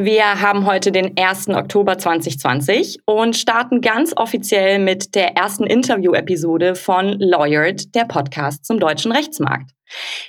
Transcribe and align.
Wir 0.00 0.40
haben 0.40 0.64
heute 0.64 0.92
den 0.92 1.16
1. 1.18 1.48
Oktober 1.48 1.98
2020 1.98 3.00
und 3.04 3.36
starten 3.36 3.80
ganz 3.80 4.12
offiziell 4.16 4.78
mit 4.78 5.16
der 5.16 5.36
ersten 5.36 5.64
Interview-Episode 5.64 6.76
von 6.76 7.18
Lawyered, 7.18 7.96
der 7.96 8.04
Podcast 8.04 8.64
zum 8.64 8.78
deutschen 8.78 9.10
Rechtsmarkt. 9.10 9.72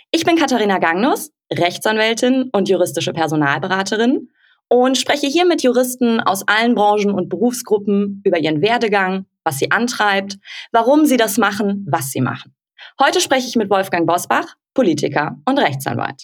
Ich 0.10 0.26
bin 0.26 0.38
Katharina 0.38 0.80
Gagnus, 0.80 1.30
Rechtsanwältin 1.54 2.50
und 2.52 2.68
juristische 2.68 3.14
Personalberaterin 3.14 4.30
und 4.70 4.98
spreche 4.98 5.28
hier 5.28 5.46
mit 5.46 5.62
Juristen 5.62 6.20
aus 6.20 6.48
allen 6.48 6.74
Branchen 6.74 7.12
und 7.12 7.30
Berufsgruppen 7.30 8.24
über 8.26 8.40
ihren 8.40 8.64
Werdegang, 8.64 9.28
was 9.44 9.60
sie 9.60 9.70
antreibt, 9.70 10.40
warum 10.72 11.06
sie 11.06 11.18
das 11.18 11.38
machen, 11.38 11.86
was 11.88 12.10
sie 12.10 12.22
machen. 12.22 12.56
Heute 13.00 13.22
spreche 13.22 13.48
ich 13.48 13.56
mit 13.56 13.70
Wolfgang 13.70 14.08
Bosbach, 14.08 14.56
Politiker 14.74 15.38
und 15.46 15.60
Rechtsanwalt. 15.60 16.24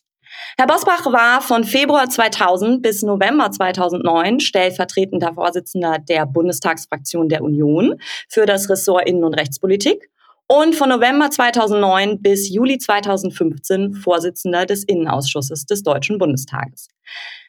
Herr 0.58 0.68
Bosbach 0.68 1.06
war 1.12 1.42
von 1.42 1.64
Februar 1.64 2.10
2000 2.10 2.82
bis 2.82 3.04
November 3.04 3.52
2009 3.52 4.40
stellvertretender 4.40 5.34
Vorsitzender 5.34 5.98
der 6.00 6.26
Bundestagsfraktion 6.26 7.28
der 7.30 7.42
Union 7.42 8.00
für 8.30 8.46
das 8.46 8.70
Ressort 8.70 9.08
Innen- 9.08 9.24
und 9.24 9.34
Rechtspolitik 9.34 10.10
und 10.48 10.76
von 10.76 10.90
November 10.90 11.30
2009 11.30 12.22
bis 12.22 12.50
Juli 12.50 12.78
2015 12.78 13.96
Vorsitzender 13.96 14.66
des 14.66 14.84
Innenausschusses 14.84 15.66
des 15.66 15.84
Deutschen 15.84 16.18
Bundestages. 16.18 16.88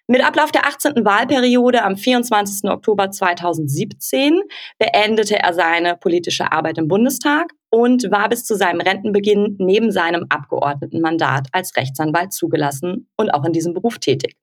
Mit 0.08 0.24
Ablauf 0.24 0.52
der 0.52 0.66
18. 0.66 1.04
Wahlperiode 1.04 1.82
am 1.82 1.96
24. 1.96 2.70
Oktober 2.70 3.10
2017 3.10 4.40
beendete 4.78 5.36
er 5.40 5.52
seine 5.52 5.96
politische 5.96 6.52
Arbeit 6.52 6.78
im 6.78 6.86
Bundestag 6.86 7.50
und 7.70 8.08
war 8.12 8.28
bis 8.28 8.44
zu 8.44 8.54
seinem 8.54 8.80
Rentenbeginn 8.80 9.56
neben 9.58 9.90
seinem 9.90 10.26
Abgeordnetenmandat 10.28 11.48
als 11.50 11.76
Rechtsanwalt 11.76 12.32
zugelassen 12.32 13.08
und 13.16 13.30
auch 13.30 13.44
in 13.44 13.52
diesem 13.52 13.74
Beruf 13.74 13.98
tätig. 13.98 14.36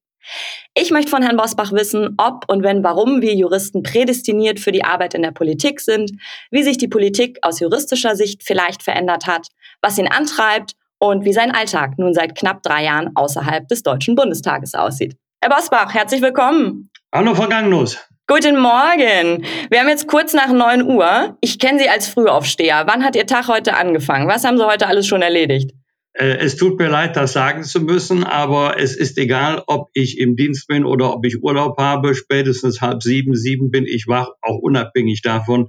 Ich 0.74 0.90
möchte 0.90 1.10
von 1.10 1.22
Herrn 1.22 1.38
Bosbach 1.38 1.72
wissen, 1.72 2.14
ob 2.18 2.44
und 2.48 2.62
wenn 2.62 2.84
warum 2.84 3.22
wir 3.22 3.34
Juristen 3.34 3.82
prädestiniert 3.82 4.60
für 4.60 4.72
die 4.72 4.84
Arbeit 4.84 5.14
in 5.14 5.22
der 5.22 5.32
Politik 5.32 5.80
sind, 5.80 6.12
wie 6.50 6.62
sich 6.62 6.76
die 6.76 6.88
Politik 6.88 7.38
aus 7.40 7.60
juristischer 7.60 8.16
Sicht 8.16 8.42
vielleicht 8.42 8.82
verändert 8.82 9.26
hat, 9.26 9.48
was 9.80 9.96
ihn 9.96 10.08
antreibt 10.08 10.72
und 10.98 11.24
wie 11.24 11.32
sein 11.32 11.52
Alltag 11.52 11.98
nun 11.98 12.12
seit 12.12 12.36
knapp 12.36 12.62
drei 12.62 12.84
Jahren 12.84 13.12
außerhalb 13.14 13.66
des 13.66 13.82
Deutschen 13.82 14.14
Bundestages 14.14 14.74
aussieht. 14.74 15.16
Herr 15.44 15.54
Bosbach, 15.54 15.92
herzlich 15.92 16.22
willkommen. 16.22 16.88
Hallo, 17.14 17.34
Frau. 17.34 17.44
Guten 17.44 18.58
Morgen. 18.58 19.44
Wir 19.68 19.80
haben 19.80 19.90
jetzt 19.90 20.08
kurz 20.08 20.32
nach 20.32 20.50
9 20.50 20.84
Uhr. 20.84 21.36
Ich 21.42 21.58
kenne 21.58 21.78
Sie 21.78 21.86
als 21.86 22.08
Frühaufsteher. 22.08 22.84
Wann 22.86 23.04
hat 23.04 23.14
Ihr 23.14 23.26
Tag 23.26 23.48
heute 23.48 23.76
angefangen? 23.76 24.26
Was 24.26 24.44
haben 24.44 24.56
Sie 24.56 24.66
heute 24.66 24.86
alles 24.86 25.06
schon 25.06 25.20
erledigt? 25.20 25.72
Äh, 26.14 26.38
es 26.38 26.56
tut 26.56 26.78
mir 26.78 26.88
leid, 26.88 27.16
das 27.16 27.34
sagen 27.34 27.62
zu 27.62 27.82
müssen, 27.82 28.24
aber 28.24 28.78
es 28.80 28.96
ist 28.96 29.18
egal, 29.18 29.62
ob 29.66 29.90
ich 29.92 30.16
im 30.18 30.34
Dienst 30.34 30.66
bin 30.66 30.86
oder 30.86 31.12
ob 31.12 31.26
ich 31.26 31.42
Urlaub 31.42 31.76
habe. 31.76 32.14
Spätestens 32.14 32.80
halb 32.80 33.02
sieben, 33.02 33.34
sieben 33.34 33.70
bin 33.70 33.84
ich 33.84 34.06
wach, 34.06 34.28
auch 34.40 34.56
unabhängig 34.56 35.20
davon, 35.20 35.68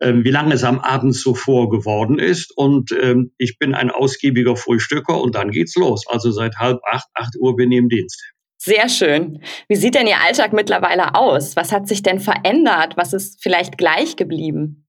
ähm, 0.00 0.24
wie 0.24 0.32
lange 0.32 0.52
es 0.52 0.64
am 0.64 0.80
Abend 0.80 1.14
zuvor 1.14 1.70
geworden 1.70 2.18
ist. 2.18 2.52
Und 2.56 2.90
ähm, 3.00 3.30
ich 3.38 3.56
bin 3.56 3.72
ein 3.72 3.92
ausgiebiger 3.92 4.56
Frühstücker 4.56 5.20
und 5.20 5.36
dann 5.36 5.52
geht's 5.52 5.76
los. 5.76 6.08
Also 6.08 6.32
seit 6.32 6.56
halb 6.56 6.80
acht, 6.90 7.06
acht 7.14 7.36
Uhr 7.38 7.54
bin 7.54 7.70
ich 7.70 7.78
im 7.78 7.88
Dienst. 7.88 8.20
Sehr 8.62 8.90
schön. 8.90 9.42
Wie 9.68 9.76
sieht 9.76 9.94
denn 9.94 10.06
Ihr 10.06 10.20
Alltag 10.20 10.52
mittlerweile 10.52 11.14
aus? 11.14 11.56
Was 11.56 11.72
hat 11.72 11.88
sich 11.88 12.02
denn 12.02 12.20
verändert? 12.20 12.94
Was 12.98 13.14
ist 13.14 13.42
vielleicht 13.42 13.78
gleich 13.78 14.16
geblieben? 14.16 14.86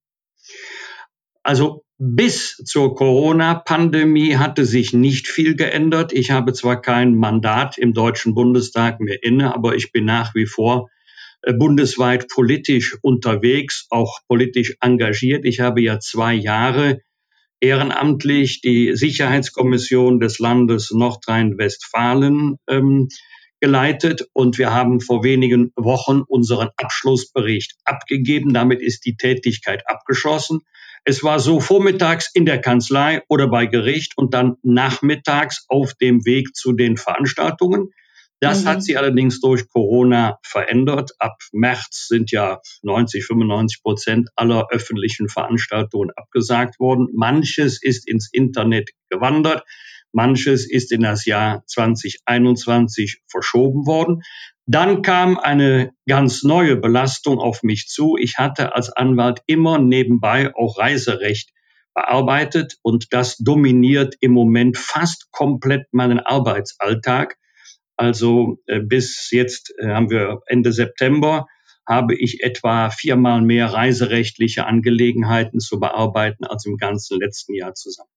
Also 1.42 1.86
bis 1.98 2.58
zur 2.66 2.96
Corona-Pandemie 2.96 4.36
hatte 4.36 4.66
sich 4.66 4.92
nicht 4.92 5.30
viel 5.30 5.56
geändert. 5.56 6.12
Ich 6.12 6.32
habe 6.32 6.52
zwar 6.52 6.82
kein 6.82 7.16
Mandat 7.16 7.78
im 7.78 7.94
Deutschen 7.94 8.36
Bundestag 8.36 9.00
mehr 9.00 9.24
inne, 9.24 9.56
aber 9.56 9.74
ich 9.74 9.94
bin 9.94 10.04
nach 10.04 10.36
wie 10.36 10.48
vor 10.48 10.90
äh, 11.42 11.54
bundesweit 11.54 12.28
politisch 12.28 12.98
unterwegs, 13.02 13.88
auch 13.90 14.20
politisch 14.28 14.76
engagiert. 14.82 15.46
Ich 15.46 15.62
habe 15.62 15.82
ja 15.82 16.02
zwei 16.02 16.34
Jahre 16.34 17.00
ehrenamtlich 17.62 18.60
die 18.60 18.98
Sicherheitskommission 18.98 20.20
des 20.20 20.40
Landes 20.40 20.92
Nordrhein-Westfalen 20.92 22.58
ähm, 22.68 23.08
geleitet 23.62 24.28
und 24.34 24.58
wir 24.58 24.74
haben 24.74 25.00
vor 25.00 25.24
wenigen 25.24 25.72
Wochen 25.76 26.22
unseren 26.28 26.70
Abschlussbericht 26.76 27.76
abgegeben. 27.86 28.54
Damit 28.54 28.82
ist 28.82 29.06
die 29.06 29.16
Tätigkeit 29.16 29.84
abgeschlossen. 29.88 30.62
Es 31.06 31.24
war 31.24 31.40
so 31.40 31.60
vormittags 31.60 32.30
in 32.34 32.46
der 32.46 32.60
Kanzlei 32.60 33.24
oder 33.30 33.48
bei 33.48 33.68
Gericht 33.68 34.18
und 34.18 34.34
dann 34.34 34.58
nachmittags 34.64 35.66
auf 35.68 35.94
dem 35.94 36.26
Weg 36.26 36.56
zu 36.56 36.74
den 36.74 36.98
Veranstaltungen. 36.98 37.92
Das 38.40 38.64
mhm. 38.64 38.68
hat 38.70 38.84
sich 38.84 38.98
allerdings 38.98 39.40
durch 39.40 39.68
Corona 39.70 40.40
verändert. 40.42 41.12
Ab 41.20 41.38
März 41.52 42.08
sind 42.08 42.32
ja 42.32 42.60
90, 42.82 43.26
95 43.26 43.84
Prozent 43.84 44.30
aller 44.36 44.68
öffentlichen 44.72 45.30
Veranstaltungen 45.30 46.10
abgesagt 46.16 46.80
worden. 46.80 47.08
Manches 47.14 47.82
ist 47.82 48.08
ins 48.08 48.30
Internet 48.32 48.90
gewandert. 49.10 49.64
Manches 50.12 50.70
ist 50.70 50.92
in 50.92 51.02
das 51.02 51.26
Jahr 51.26 51.64
2021 51.68 53.22
verschoben 53.28 53.86
worden. 53.86 54.22
Dann 54.66 55.02
kam 55.02 55.38
eine 55.38 55.92
ganz 56.08 56.44
neue 56.44 56.76
Belastung 56.78 57.40
auf 57.40 57.64
mich 57.64 57.88
zu. 57.88 58.16
Ich 58.18 58.38
hatte 58.38 58.76
als 58.76 58.90
Anwalt 58.90 59.42
immer 59.48 59.80
nebenbei 59.80 60.54
auch 60.56 60.78
Reiserecht 60.78 61.52
bearbeitet 61.94 62.78
und 62.82 63.08
das 63.12 63.38
dominiert 63.38 64.16
im 64.22 64.32
Moment 64.32 64.78
fast 64.78 65.30
komplett 65.32 65.88
meinen 65.92 66.20
Arbeitsalltag. 66.20 67.38
Also 67.98 68.60
äh, 68.66 68.80
bis 68.80 69.30
jetzt 69.32 69.74
äh, 69.78 69.88
haben 69.88 70.10
wir 70.10 70.42
Ende 70.48 70.72
September 70.72 71.48
habe 71.88 72.16
ich 72.16 72.42
etwa 72.42 72.90
viermal 72.90 73.42
mehr 73.42 73.74
reiserechtliche 73.74 74.66
Angelegenheiten 74.66 75.60
zu 75.60 75.80
bearbeiten 75.80 76.46
als 76.46 76.66
im 76.66 76.78
ganzen 76.78 77.20
letzten 77.20 77.54
Jahr 77.54 77.74
zusammen. 77.74 78.10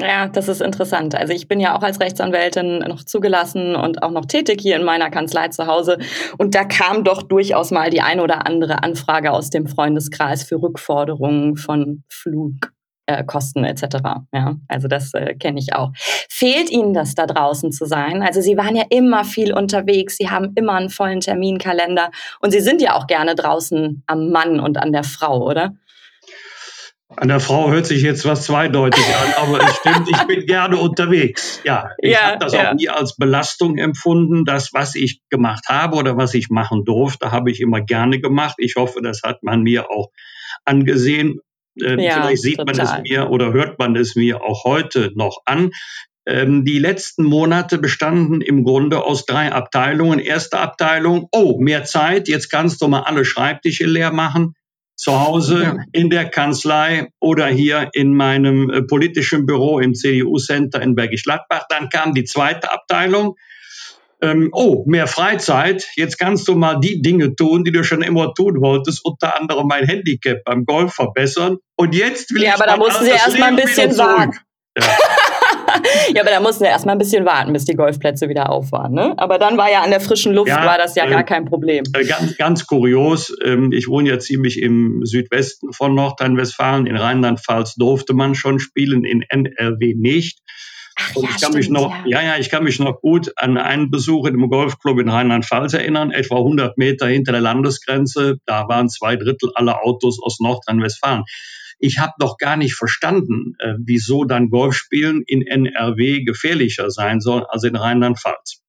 Ja, 0.00 0.28
das 0.28 0.48
ist 0.48 0.60
interessant. 0.60 1.14
Also 1.14 1.32
ich 1.32 1.48
bin 1.48 1.60
ja 1.60 1.76
auch 1.76 1.82
als 1.82 2.00
Rechtsanwältin 2.00 2.80
noch 2.80 3.04
zugelassen 3.04 3.76
und 3.76 4.02
auch 4.02 4.10
noch 4.10 4.26
tätig 4.26 4.60
hier 4.60 4.76
in 4.76 4.84
meiner 4.84 5.10
Kanzlei 5.10 5.48
zu 5.48 5.66
Hause. 5.66 5.98
Und 6.38 6.54
da 6.54 6.64
kam 6.64 7.04
doch 7.04 7.22
durchaus 7.22 7.70
mal 7.70 7.90
die 7.90 8.02
ein 8.02 8.20
oder 8.20 8.46
andere 8.46 8.82
Anfrage 8.82 9.32
aus 9.32 9.50
dem 9.50 9.66
Freundeskreis 9.66 10.44
für 10.44 10.60
Rückforderungen 10.60 11.56
von 11.56 12.02
Flugkosten 12.10 13.64
äh, 13.64 13.70
etc. 13.70 13.96
Ja, 14.32 14.56
also 14.68 14.88
das 14.88 15.14
äh, 15.14 15.34
kenne 15.34 15.60
ich 15.60 15.74
auch. 15.74 15.92
Fehlt 16.28 16.70
Ihnen 16.70 16.92
das 16.92 17.14
da 17.14 17.26
draußen 17.26 17.72
zu 17.72 17.86
sein? 17.86 18.22
Also 18.22 18.40
Sie 18.40 18.56
waren 18.56 18.76
ja 18.76 18.84
immer 18.90 19.24
viel 19.24 19.54
unterwegs, 19.54 20.16
Sie 20.18 20.28
haben 20.28 20.52
immer 20.56 20.74
einen 20.74 20.90
vollen 20.90 21.20
Terminkalender 21.20 22.10
und 22.40 22.50
Sie 22.50 22.60
sind 22.60 22.82
ja 22.82 22.96
auch 22.96 23.06
gerne 23.06 23.34
draußen 23.34 24.02
am 24.06 24.30
Mann 24.30 24.60
und 24.60 24.76
an 24.76 24.92
der 24.92 25.04
Frau, 25.04 25.42
oder? 25.42 25.74
An 27.14 27.28
der 27.28 27.38
Frau 27.38 27.70
hört 27.70 27.86
sich 27.86 28.02
jetzt 28.02 28.24
was 28.24 28.44
zweideutig 28.44 29.04
an, 29.04 29.44
aber 29.44 29.60
es 29.62 29.76
stimmt, 29.76 30.08
ich 30.10 30.26
bin 30.26 30.44
gerne 30.44 30.76
unterwegs. 30.76 31.60
Ja, 31.64 31.90
ich 31.98 32.12
ja, 32.12 32.22
habe 32.22 32.38
das 32.40 32.52
ja. 32.52 32.70
auch 32.70 32.74
nie 32.74 32.88
als 32.88 33.14
Belastung 33.14 33.78
empfunden. 33.78 34.44
Das, 34.44 34.70
was 34.72 34.96
ich 34.96 35.20
gemacht 35.30 35.66
habe 35.68 35.96
oder 35.96 36.16
was 36.16 36.34
ich 36.34 36.48
machen 36.50 36.84
durfte, 36.84 37.30
habe 37.30 37.52
ich 37.52 37.60
immer 37.60 37.80
gerne 37.80 38.20
gemacht. 38.20 38.56
Ich 38.58 38.74
hoffe, 38.74 39.02
das 39.02 39.22
hat 39.22 39.44
man 39.44 39.62
mir 39.62 39.88
auch 39.88 40.10
angesehen. 40.64 41.38
Äh, 41.80 42.02
ja, 42.04 42.14
vielleicht 42.14 42.42
sieht 42.42 42.58
total. 42.58 42.74
man 42.74 42.84
es 42.84 43.10
mir 43.10 43.30
oder 43.30 43.52
hört 43.52 43.78
man 43.78 43.94
es 43.94 44.16
mir 44.16 44.42
auch 44.42 44.64
heute 44.64 45.12
noch 45.14 45.42
an. 45.44 45.70
Ähm, 46.26 46.64
die 46.64 46.80
letzten 46.80 47.22
Monate 47.22 47.78
bestanden 47.78 48.40
im 48.40 48.64
Grunde 48.64 49.04
aus 49.04 49.26
drei 49.26 49.52
Abteilungen. 49.52 50.18
Erste 50.18 50.58
Abteilung, 50.58 51.28
oh, 51.30 51.60
mehr 51.60 51.84
Zeit, 51.84 52.26
jetzt 52.26 52.50
kannst 52.50 52.82
du 52.82 52.88
mal 52.88 53.02
alle 53.02 53.24
Schreibtische 53.24 53.86
leer 53.86 54.10
machen 54.10 54.54
zu 54.96 55.20
Hause 55.20 55.84
in 55.92 56.10
der 56.10 56.28
Kanzlei 56.28 57.08
oder 57.20 57.46
hier 57.46 57.90
in 57.92 58.14
meinem 58.14 58.70
äh, 58.70 58.82
politischen 58.82 59.46
Büro 59.46 59.78
im 59.78 59.94
CDU-Center 59.94 60.80
in 60.80 60.94
Bergisch 60.94 61.24
Gladbach. 61.24 61.66
Dann 61.68 61.90
kam 61.90 62.14
die 62.14 62.24
zweite 62.24 62.70
Abteilung. 62.72 63.36
Ähm, 64.22 64.48
oh, 64.52 64.84
mehr 64.86 65.06
Freizeit. 65.06 65.86
Jetzt 65.94 66.18
kannst 66.18 66.48
du 66.48 66.54
mal 66.54 66.80
die 66.80 67.02
Dinge 67.02 67.36
tun, 67.36 67.64
die 67.64 67.72
du 67.72 67.84
schon 67.84 68.02
immer 68.02 68.32
tun 68.32 68.62
wolltest, 68.62 69.04
unter 69.04 69.38
anderem 69.38 69.66
mein 69.66 69.86
Handicap 69.86 70.42
beim 70.44 70.64
Golf 70.64 70.94
verbessern. 70.94 71.58
Und 71.76 71.94
jetzt 71.94 72.34
will 72.34 72.42
ja, 72.42 72.54
ich. 72.54 72.58
Ja, 72.58 72.64
aber 72.64 72.72
da 72.72 72.76
mussten 72.78 73.04
sie 73.04 73.10
erst 73.10 73.38
mal 73.38 73.48
ein 73.48 73.56
bisschen 73.56 73.96
warten. 73.98 74.38
Ja. 74.78 74.84
ja, 76.14 76.22
aber 76.22 76.30
da 76.30 76.40
mussten 76.40 76.64
wir 76.64 76.70
erstmal 76.70 76.94
ein 76.94 76.98
bisschen 76.98 77.24
warten, 77.24 77.52
bis 77.52 77.64
die 77.64 77.74
Golfplätze 77.74 78.28
wieder 78.28 78.50
auf 78.50 78.72
waren. 78.72 78.92
Ne? 78.92 79.14
Aber 79.16 79.38
dann 79.38 79.56
war 79.56 79.70
ja 79.70 79.82
an 79.82 79.90
der 79.90 80.00
frischen 80.00 80.32
Luft, 80.32 80.48
ja, 80.48 80.64
war 80.64 80.78
das 80.78 80.94
ja 80.94 81.06
äh, 81.06 81.10
gar 81.10 81.24
kein 81.24 81.44
Problem. 81.44 81.84
Äh, 81.94 82.04
ganz, 82.04 82.36
ganz 82.36 82.66
kurios. 82.66 83.34
Ähm, 83.44 83.72
ich 83.72 83.88
wohne 83.88 84.08
ja 84.08 84.18
ziemlich 84.18 84.60
im 84.60 85.00
Südwesten 85.04 85.72
von 85.72 85.94
Nordrhein-Westfalen. 85.94 86.86
In 86.86 86.96
Rheinland-Pfalz 86.96 87.74
durfte 87.74 88.14
man 88.14 88.34
schon 88.34 88.58
spielen, 88.58 89.04
in 89.04 89.22
NRW 89.22 89.94
nicht. 89.96 90.40
Ach, 90.98 91.14
ja, 91.14 91.22
ich 91.22 91.28
kann 91.28 91.38
stimmt, 91.38 91.54
mich 91.56 91.68
noch, 91.68 91.90
ja. 92.06 92.20
ja. 92.20 92.22
ja, 92.22 92.38
ich 92.38 92.48
kann 92.48 92.64
mich 92.64 92.78
noch 92.78 93.00
gut 93.00 93.32
an 93.36 93.58
einen 93.58 93.90
Besuch 93.90 94.26
im 94.26 94.48
Golfclub 94.48 94.98
in 94.98 95.10
Rheinland-Pfalz 95.10 95.74
erinnern, 95.74 96.10
etwa 96.10 96.36
100 96.36 96.78
Meter 96.78 97.06
hinter 97.06 97.32
der 97.32 97.42
Landesgrenze. 97.42 98.38
Da 98.46 98.66
waren 98.68 98.88
zwei 98.88 99.16
Drittel 99.16 99.50
aller 99.54 99.84
Autos 99.84 100.18
aus 100.22 100.40
Nordrhein-Westfalen. 100.40 101.24
Ich 101.78 101.98
habe 101.98 102.12
noch 102.18 102.38
gar 102.38 102.56
nicht 102.56 102.74
verstanden, 102.74 103.54
äh, 103.58 103.74
wieso 103.78 104.24
dann 104.24 104.50
Golfspielen 104.50 105.22
in 105.26 105.42
NRW 105.46 106.24
gefährlicher 106.24 106.90
sein 106.90 107.20
soll 107.20 107.44
als 107.48 107.64
in 107.64 107.76
Rheinland-Pfalz. 107.76 108.62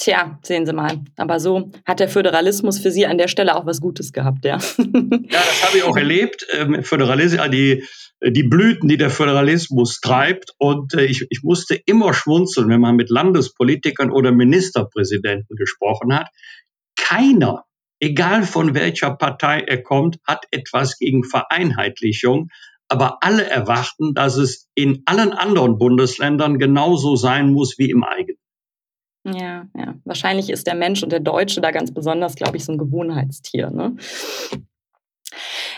Tja, 0.00 0.38
sehen 0.42 0.64
Sie 0.64 0.72
mal. 0.72 0.98
Aber 1.16 1.40
so 1.40 1.70
hat 1.84 2.00
der 2.00 2.08
Föderalismus 2.08 2.78
für 2.78 2.90
Sie 2.90 3.06
an 3.06 3.18
der 3.18 3.28
Stelle 3.28 3.54
auch 3.54 3.66
was 3.66 3.82
Gutes 3.82 4.12
gehabt, 4.12 4.46
ja. 4.46 4.56
ja, 4.78 4.78
das 4.78 5.66
habe 5.66 5.76
ich 5.76 5.82
auch 5.82 5.96
erlebt. 5.96 6.46
Ähm, 6.54 6.82
Föderalismus, 6.82 7.44
äh, 7.44 7.50
die, 7.50 7.84
die 8.26 8.42
Blüten, 8.42 8.88
die 8.88 8.96
der 8.96 9.10
Föderalismus 9.10 10.00
treibt. 10.00 10.54
Und 10.56 10.94
äh, 10.94 11.04
ich, 11.04 11.26
ich 11.28 11.42
musste 11.42 11.78
immer 11.84 12.14
schmunzeln, 12.14 12.70
wenn 12.70 12.80
man 12.80 12.96
mit 12.96 13.10
Landespolitikern 13.10 14.10
oder 14.10 14.32
Ministerpräsidenten 14.32 15.54
gesprochen 15.54 16.14
hat. 16.14 16.28
Keiner, 16.96 17.64
egal 18.00 18.42
von 18.42 18.74
welcher 18.74 19.14
Partei 19.14 19.60
er 19.60 19.82
kommt, 19.82 20.18
hat 20.26 20.46
etwas 20.50 20.98
gegen 20.98 21.24
Vereinheitlichung. 21.24 22.48
Aber 22.88 23.18
alle 23.22 23.48
erwarten, 23.48 24.14
dass 24.14 24.36
es 24.36 24.68
in 24.74 25.02
allen 25.06 25.32
anderen 25.32 25.78
Bundesländern 25.78 26.58
genauso 26.58 27.14
sein 27.14 27.52
muss 27.52 27.78
wie 27.78 27.90
im 27.90 28.02
eigenen. 28.02 28.40
Ja, 29.24 29.66
ja. 29.76 29.94
Wahrscheinlich 30.04 30.50
ist 30.50 30.66
der 30.66 30.74
Mensch 30.74 31.02
und 31.02 31.12
der 31.12 31.20
Deutsche 31.20 31.60
da 31.60 31.70
ganz 31.70 31.92
besonders, 31.92 32.34
glaube 32.34 32.56
ich, 32.56 32.64
so 32.64 32.72
ein 32.72 32.78
Gewohnheitstier. 32.78 33.70
Ne? 33.70 33.96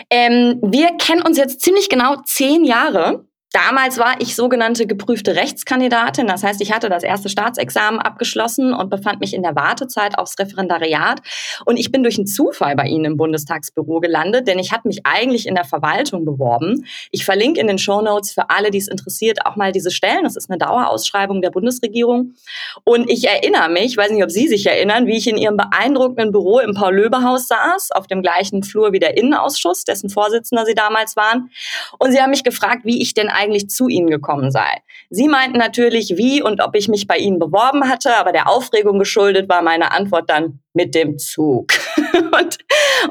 Ähm, 0.09 0.59
wir 0.63 0.97
kennen 0.97 1.21
uns 1.21 1.37
jetzt 1.37 1.61
ziemlich 1.61 1.89
genau 1.89 2.15
zehn 2.23 2.63
Jahre. 2.63 3.27
Damals 3.53 3.99
war 3.99 4.15
ich 4.19 4.35
sogenannte 4.35 4.87
geprüfte 4.87 5.35
Rechtskandidatin. 5.35 6.25
Das 6.25 6.41
heißt, 6.41 6.59
ich 6.59 6.73
hatte 6.73 6.89
das 6.89 7.03
erste 7.03 7.29
Staatsexamen 7.29 7.99
abgeschlossen 7.99 8.73
und 8.73 8.89
befand 8.89 9.19
mich 9.19 9.35
in 9.35 9.43
der 9.43 9.55
Wartezeit 9.55 10.17
aufs 10.17 10.39
Referendariat. 10.39 11.21
Und 11.63 11.77
ich 11.77 11.91
bin 11.91 12.01
durch 12.01 12.17
einen 12.17 12.25
Zufall 12.25 12.75
bei 12.75 12.85
Ihnen 12.85 13.05
im 13.05 13.17
Bundestagsbüro 13.17 13.99
gelandet, 13.99 14.47
denn 14.47 14.57
ich 14.57 14.71
hatte 14.71 14.87
mich 14.87 15.01
eigentlich 15.03 15.45
in 15.45 15.53
der 15.53 15.65
Verwaltung 15.65 16.25
beworben. 16.25 16.87
Ich 17.11 17.25
verlinke 17.25 17.61
in 17.61 17.67
den 17.67 17.77
Show 17.77 18.01
Notes 18.01 18.31
für 18.31 18.49
alle, 18.49 18.71
die 18.71 18.79
es 18.79 18.87
interessiert, 18.87 19.45
auch 19.45 19.55
mal 19.55 19.71
diese 19.71 19.91
Stellen. 19.91 20.23
Das 20.23 20.35
ist 20.35 20.49
eine 20.49 20.57
Dauerausschreibung 20.57 21.43
der 21.43 21.51
Bundesregierung. 21.51 22.33
Und 22.85 23.07
ich 23.07 23.27
erinnere 23.27 23.69
mich, 23.69 23.95
weiß 23.95 24.09
nicht, 24.09 24.23
ob 24.23 24.31
Sie 24.31 24.47
sich 24.47 24.65
erinnern, 24.65 25.05
wie 25.05 25.17
ich 25.17 25.27
in 25.27 25.37
Ihrem 25.37 25.57
beeindruckenden 25.57 26.31
Büro 26.31 26.57
im 26.57 26.73
Paul-Löbe-Haus 26.73 27.49
saß, 27.49 27.91
auf 27.91 28.07
dem 28.07 28.23
gleichen 28.23 28.63
Flur 28.63 28.93
wie 28.93 28.99
der 28.99 29.15
Innenausschuss, 29.15 29.83
dessen 29.83 30.09
Vorsitzender 30.09 30.65
Sie 30.65 30.73
damals 30.73 31.15
waren. 31.15 31.51
Und 31.99 32.13
Sie 32.13 32.19
haben 32.19 32.31
mich 32.31 32.43
gefragt, 32.43 32.81
wie 32.83 32.99
ich 32.99 33.13
denn 33.13 33.29
eigentlich 33.29 33.42
zu 33.69 33.87
Ihnen 33.87 34.09
gekommen 34.09 34.51
sei. 34.51 34.81
Sie 35.09 35.27
meinten 35.27 35.57
natürlich, 35.57 36.13
wie 36.17 36.41
und 36.41 36.61
ob 36.61 36.75
ich 36.75 36.87
mich 36.87 37.07
bei 37.07 37.17
Ihnen 37.17 37.39
beworben 37.39 37.89
hatte, 37.89 38.15
aber 38.17 38.31
der 38.31 38.49
Aufregung 38.49 38.99
geschuldet 38.99 39.49
war 39.49 39.61
meine 39.61 39.91
Antwort 39.91 40.29
dann 40.29 40.59
mit 40.73 40.95
dem 40.95 41.17
Zug. 41.19 41.73
und, 42.13 42.57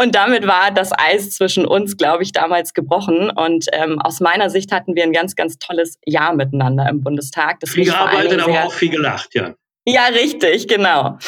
und 0.02 0.14
damit 0.14 0.46
war 0.46 0.70
das 0.72 0.90
Eis 0.92 1.30
zwischen 1.30 1.64
uns, 1.64 1.96
glaube 1.96 2.22
ich, 2.22 2.32
damals 2.32 2.74
gebrochen. 2.74 3.30
Und 3.30 3.66
ähm, 3.72 4.00
aus 4.00 4.20
meiner 4.20 4.50
Sicht 4.50 4.72
hatten 4.72 4.96
wir 4.96 5.04
ein 5.04 5.12
ganz, 5.12 5.36
ganz 5.36 5.58
tolles 5.58 5.98
Jahr 6.04 6.34
miteinander 6.34 6.88
im 6.88 7.02
Bundestag. 7.02 7.60
Das 7.60 7.70
viel 7.70 7.84
gearbeitet, 7.84 8.40
aber 8.40 8.64
auch 8.64 8.72
viel 8.72 8.90
gelacht, 8.90 9.34
ja. 9.34 9.54
Ja, 9.84 10.06
richtig, 10.06 10.68
genau. 10.68 11.18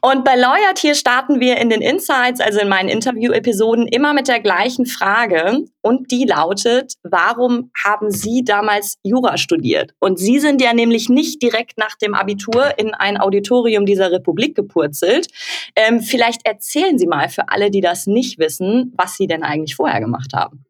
Und 0.00 0.24
bei 0.24 0.34
Lawyered 0.34 0.80
hier 0.80 0.96
starten 0.96 1.38
wir 1.38 1.58
in 1.58 1.70
den 1.70 1.80
Insights, 1.80 2.40
also 2.40 2.58
in 2.58 2.68
meinen 2.68 2.88
Interview-Episoden, 2.88 3.86
immer 3.86 4.14
mit 4.14 4.26
der 4.26 4.40
gleichen 4.40 4.86
Frage. 4.86 5.64
Und 5.80 6.10
die 6.10 6.24
lautet, 6.24 6.94
warum 7.04 7.70
haben 7.84 8.10
Sie 8.10 8.42
damals 8.42 8.96
Jura 9.04 9.38
studiert? 9.38 9.92
Und 10.00 10.18
Sie 10.18 10.40
sind 10.40 10.60
ja 10.60 10.72
nämlich 10.72 11.08
nicht 11.08 11.40
direkt 11.40 11.78
nach 11.78 11.94
dem 12.02 12.14
Abitur 12.14 12.76
in 12.80 12.94
ein 12.94 13.16
Auditorium 13.20 13.86
dieser 13.86 14.10
Republik 14.10 14.56
gepurzelt. 14.56 15.28
Ähm, 15.76 16.00
vielleicht 16.00 16.44
erzählen 16.44 16.98
Sie 16.98 17.06
mal 17.06 17.28
für 17.28 17.48
alle, 17.48 17.70
die 17.70 17.80
das 17.80 18.08
nicht 18.08 18.40
wissen, 18.40 18.92
was 18.96 19.16
Sie 19.18 19.28
denn 19.28 19.44
eigentlich 19.44 19.76
vorher 19.76 20.00
gemacht 20.00 20.32
haben. 20.34 20.64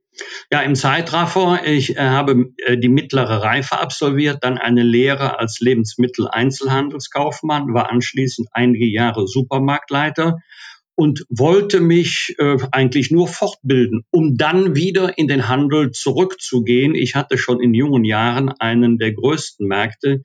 Ja, 0.51 0.63
im 0.63 0.75
Zeitraffer. 0.75 1.61
Ich 1.65 1.97
äh, 1.97 2.01
habe 2.01 2.47
äh, 2.59 2.77
die 2.77 2.89
mittlere 2.89 3.43
Reife 3.43 3.79
absolviert, 3.79 4.39
dann 4.43 4.59
eine 4.59 4.83
Lehre 4.83 5.39
als 5.39 5.61
Lebensmitteleinzelhandelskaufmann, 5.61 7.73
war 7.75 7.91
anschließend 7.91 8.49
einige 8.53 8.87
Jahre 8.87 9.27
Supermarktleiter 9.27 10.39
und 10.95 11.25
wollte 11.29 11.81
mich 11.81 12.37
äh, 12.39 12.57
eigentlich 12.73 13.11
nur 13.11 13.29
fortbilden, 13.29 14.05
um 14.11 14.37
dann 14.37 14.75
wieder 14.75 15.19
in 15.19 15.29
den 15.29 15.49
Handel 15.49 15.93
zurückzugehen. 15.93 16.95
Ich 16.95 17.15
hatte 17.15 17.39
schon 17.39 17.61
in 17.61 17.75
jungen 17.75 18.05
Jahren 18.05 18.51
einen 18.51 18.99
der 18.99 19.13
größten 19.13 19.67
Märkte 19.67 20.23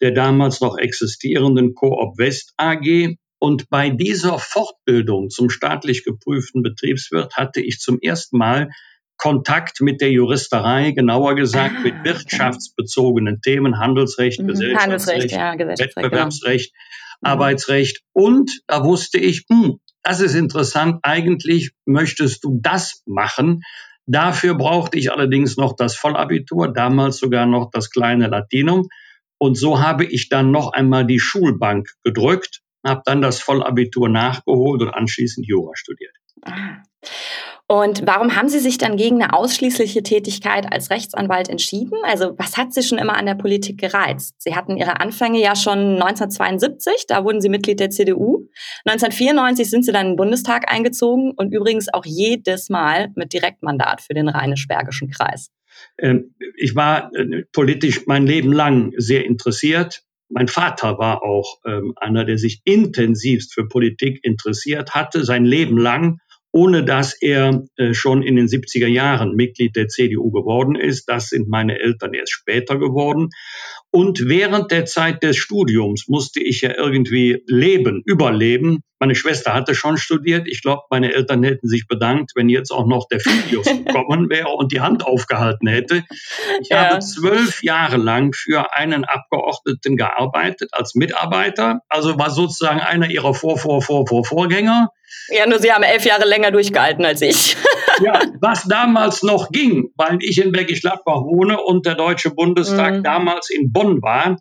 der 0.00 0.12
damals 0.12 0.60
noch 0.60 0.78
existierenden 0.78 1.74
Coop 1.74 2.18
West 2.18 2.54
AG. 2.56 3.16
Und 3.38 3.70
bei 3.70 3.90
dieser 3.90 4.38
Fortbildung 4.38 5.30
zum 5.30 5.48
staatlich 5.48 6.04
geprüften 6.04 6.62
Betriebswirt 6.62 7.36
hatte 7.36 7.60
ich 7.60 7.78
zum 7.78 7.98
ersten 8.00 8.36
Mal 8.36 8.70
Kontakt 9.20 9.82
mit 9.82 10.00
der 10.00 10.10
Juristerei, 10.10 10.92
genauer 10.92 11.34
gesagt 11.34 11.74
ah, 11.78 11.80
mit 11.82 12.04
wirtschaftsbezogenen 12.04 13.42
Themen, 13.42 13.78
Handelsrecht, 13.78 14.40
mhm. 14.40 14.46
Gesellschaftsrecht, 14.48 15.30
ja, 15.32 15.54
genau. 15.56 15.74
Wettbewerbsrecht, 15.78 16.72
genau. 16.72 17.32
Arbeitsrecht. 17.34 18.00
Und 18.14 18.62
da 18.66 18.82
wusste 18.82 19.18
ich, 19.18 19.44
hm, 19.50 19.78
das 20.02 20.20
ist 20.20 20.34
interessant, 20.34 21.00
eigentlich 21.02 21.72
möchtest 21.84 22.42
du 22.44 22.58
das 22.62 23.02
machen. 23.04 23.60
Dafür 24.06 24.54
brauchte 24.54 24.98
ich 24.98 25.12
allerdings 25.12 25.58
noch 25.58 25.76
das 25.76 25.96
Vollabitur, 25.96 26.72
damals 26.72 27.18
sogar 27.18 27.44
noch 27.44 27.70
das 27.70 27.90
kleine 27.90 28.28
Latinum. 28.28 28.88
Und 29.36 29.56
so 29.56 29.80
habe 29.80 30.06
ich 30.06 30.30
dann 30.30 30.50
noch 30.50 30.72
einmal 30.72 31.04
die 31.06 31.20
Schulbank 31.20 31.90
gedrückt, 32.04 32.62
habe 32.86 33.02
dann 33.04 33.20
das 33.20 33.40
Vollabitur 33.40 34.08
nachgeholt 34.08 34.80
und 34.80 34.88
anschließend 34.88 35.46
Jura 35.46 35.72
studiert. 35.74 36.14
Und 37.70 38.04
warum 38.04 38.34
haben 38.34 38.48
Sie 38.48 38.58
sich 38.58 38.78
dann 38.78 38.96
gegen 38.96 39.22
eine 39.22 39.32
ausschließliche 39.32 40.02
Tätigkeit 40.02 40.72
als 40.72 40.90
Rechtsanwalt 40.90 41.48
entschieden? 41.48 41.98
Also 42.02 42.34
was 42.36 42.56
hat 42.56 42.74
Sie 42.74 42.82
schon 42.82 42.98
immer 42.98 43.16
an 43.16 43.26
der 43.26 43.36
Politik 43.36 43.78
gereizt? 43.78 44.34
Sie 44.38 44.56
hatten 44.56 44.76
Ihre 44.76 44.98
Anfänge 44.98 45.40
ja 45.40 45.54
schon 45.54 45.94
1972, 46.02 47.06
da 47.06 47.22
wurden 47.22 47.40
Sie 47.40 47.48
Mitglied 47.48 47.78
der 47.78 47.90
CDU. 47.90 48.48
1994 48.86 49.70
sind 49.70 49.84
Sie 49.84 49.92
dann 49.92 50.06
in 50.06 50.12
den 50.12 50.16
Bundestag 50.16 50.68
eingezogen 50.68 51.30
und 51.30 51.54
übrigens 51.54 51.94
auch 51.94 52.04
jedes 52.04 52.70
Mal 52.70 53.12
mit 53.14 53.32
Direktmandat 53.32 54.00
für 54.00 54.14
den 54.14 54.28
Rheinisch-Bergischen 54.28 55.08
Kreis. 55.10 55.52
Ähm, 55.96 56.34
ich 56.56 56.74
war 56.74 57.12
äh, 57.14 57.44
politisch 57.52 58.04
mein 58.06 58.26
Leben 58.26 58.52
lang 58.52 58.92
sehr 58.96 59.24
interessiert. 59.24 60.02
Mein 60.28 60.48
Vater 60.48 60.98
war 60.98 61.22
auch 61.22 61.60
ähm, 61.64 61.92
einer, 61.94 62.24
der 62.24 62.38
sich 62.38 62.62
intensivst 62.64 63.54
für 63.54 63.68
Politik 63.68 64.24
interessiert 64.24 64.94
hatte, 64.96 65.24
sein 65.24 65.44
Leben 65.44 65.78
lang 65.78 66.18
ohne 66.52 66.84
dass 66.84 67.14
er 67.20 67.62
äh, 67.76 67.94
schon 67.94 68.22
in 68.22 68.36
den 68.36 68.46
70er 68.46 68.88
Jahren 68.88 69.34
Mitglied 69.36 69.76
der 69.76 69.88
CDU 69.88 70.30
geworden 70.30 70.74
ist. 70.74 71.06
Das 71.08 71.28
sind 71.28 71.48
meine 71.48 71.78
Eltern 71.78 72.12
erst 72.12 72.32
später 72.32 72.78
geworden. 72.78 73.30
Und 73.92 74.28
während 74.28 74.70
der 74.70 74.84
Zeit 74.84 75.22
des 75.22 75.36
Studiums 75.36 76.06
musste 76.06 76.40
ich 76.40 76.60
ja 76.60 76.76
irgendwie 76.76 77.42
leben, 77.46 78.02
überleben. 78.04 78.82
Meine 79.00 79.14
Schwester 79.14 79.54
hatte 79.54 79.74
schon 79.74 79.96
studiert. 79.96 80.46
Ich 80.46 80.62
glaube, 80.62 80.82
meine 80.90 81.12
Eltern 81.12 81.42
hätten 81.42 81.66
sich 81.66 81.88
bedankt, 81.88 82.32
wenn 82.36 82.48
jetzt 82.48 82.70
auch 82.70 82.86
noch 82.86 83.08
der 83.08 83.18
Filius 83.18 83.66
gekommen 83.84 84.28
wäre 84.28 84.48
und 84.48 84.72
die 84.72 84.80
Hand 84.80 85.04
aufgehalten 85.04 85.66
hätte. 85.66 86.04
Ich 86.60 86.68
ja. 86.68 86.90
habe 86.90 87.00
zwölf 87.00 87.62
Jahre 87.62 87.96
lang 87.96 88.32
für 88.32 88.74
einen 88.74 89.04
Abgeordneten 89.04 89.96
gearbeitet 89.96 90.70
als 90.72 90.94
Mitarbeiter. 90.94 91.80
Also 91.88 92.18
war 92.18 92.30
sozusagen 92.30 92.80
einer 92.80 93.10
ihrer 93.10 93.34
Vor, 93.34 93.58
Vor, 93.58 93.82
Vor, 93.82 94.06
Vor, 94.06 94.24
Vorgänger. 94.24 94.90
Ja, 95.28 95.46
nur 95.46 95.58
Sie 95.58 95.72
haben 95.72 95.82
elf 95.82 96.04
Jahre 96.04 96.26
länger 96.26 96.50
durchgehalten 96.50 97.04
als 97.04 97.22
ich. 97.22 97.56
ja, 98.02 98.20
was 98.40 98.64
damals 98.64 99.22
noch 99.22 99.50
ging, 99.50 99.90
weil 99.96 100.18
ich 100.20 100.42
in 100.42 100.52
Bergisch 100.52 100.82
Gladbach 100.82 101.22
wohne 101.22 101.60
und 101.60 101.86
der 101.86 101.94
Deutsche 101.94 102.30
Bundestag 102.30 102.98
mhm. 102.98 103.02
damals 103.02 103.50
in 103.50 103.72
Bonn 103.72 104.02
war. 104.02 104.36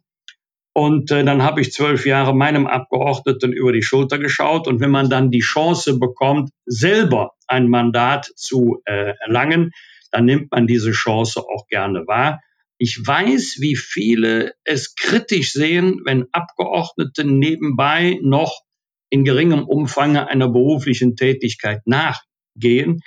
Und 0.73 1.11
äh, 1.11 1.23
dann 1.23 1.43
habe 1.43 1.61
ich 1.61 1.73
zwölf 1.73 2.05
Jahre 2.05 2.33
meinem 2.33 2.67
Abgeordneten 2.67 3.51
über 3.51 3.73
die 3.73 3.81
Schulter 3.81 4.17
geschaut. 4.17 4.67
Und 4.67 4.79
wenn 4.79 4.91
man 4.91 5.09
dann 5.09 5.31
die 5.31 5.39
Chance 5.39 5.99
bekommt, 5.99 6.51
selber 6.65 7.31
ein 7.47 7.67
Mandat 7.67 8.31
zu 8.35 8.81
äh, 8.85 9.13
erlangen, 9.19 9.71
dann 10.11 10.25
nimmt 10.25 10.51
man 10.51 10.67
diese 10.67 10.91
Chance 10.91 11.41
auch 11.41 11.67
gerne 11.67 12.07
wahr. 12.07 12.41
Ich 12.77 12.97
weiß, 13.05 13.57
wie 13.59 13.75
viele 13.75 14.53
es 14.63 14.95
kritisch 14.95 15.51
sehen, 15.51 16.01
wenn 16.05 16.27
Abgeordnete 16.31 17.25
nebenbei 17.25 18.17
noch 18.21 18.61
in 19.09 19.23
geringem 19.23 19.63
Umfang 19.65 20.17
einer 20.17 20.49
beruflichen 20.49 21.15
Tätigkeit 21.15 21.81
nachgehen. 21.85 23.01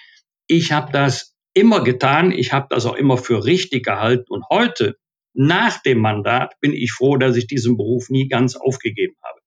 Ich 0.46 0.72
habe 0.72 0.92
das 0.92 1.36
immer 1.54 1.84
getan, 1.84 2.32
ich 2.32 2.52
habe 2.52 2.66
das 2.70 2.86
auch 2.86 2.96
immer 2.96 3.18
für 3.18 3.44
richtig 3.44 3.84
gehalten 3.84 4.32
und 4.32 4.44
heute, 4.50 4.96
nach 5.34 5.82
dem 5.82 5.98
Mandat, 5.98 6.54
bin 6.60 6.72
ich 6.74 6.92
froh, 6.92 7.16
dass 7.16 7.36
ich 7.36 7.46
diesen 7.46 7.76
Beruf 7.76 8.10
nie 8.10 8.28
ganz 8.28 8.56
aufgegeben 8.56 9.16
habe. 9.22 9.41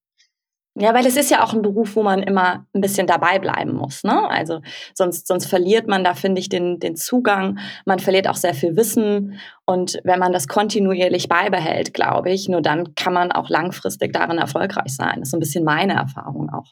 Ja, 0.77 0.93
weil 0.93 1.05
es 1.05 1.15
ist 1.15 1.31
ja 1.31 1.41
auch 1.41 1.53
ein 1.53 1.61
Beruf, 1.61 1.95
wo 1.95 2.03
man 2.03 2.21
immer 2.21 2.67
ein 2.73 2.81
bisschen 2.81 3.07
dabei 3.07 3.39
bleiben 3.39 3.73
muss. 3.73 4.03
Ne? 4.03 4.29
Also 4.29 4.59
sonst, 4.93 5.25
sonst 5.25 5.45
verliert 5.45 5.87
man 5.87 6.03
da, 6.03 6.13
finde 6.15 6.41
ich, 6.41 6.49
den, 6.49 6.79
den 6.79 6.97
Zugang. 6.97 7.59
Man 7.85 7.99
verliert 7.99 8.27
auch 8.27 8.35
sehr 8.35 8.53
viel 8.53 8.75
Wissen. 8.75 9.39
Und 9.65 9.99
wenn 10.03 10.19
man 10.19 10.33
das 10.33 10.49
kontinuierlich 10.49 11.29
beibehält, 11.29 11.93
glaube 11.93 12.31
ich, 12.31 12.49
nur 12.49 12.61
dann 12.61 12.93
kann 12.95 13.13
man 13.13 13.31
auch 13.31 13.49
langfristig 13.49 14.11
darin 14.11 14.37
erfolgreich 14.37 14.93
sein. 14.93 15.19
Das 15.19 15.27
ist 15.27 15.31
so 15.31 15.37
ein 15.37 15.39
bisschen 15.39 15.63
meine 15.63 15.93
Erfahrung 15.93 16.49
auch. 16.49 16.69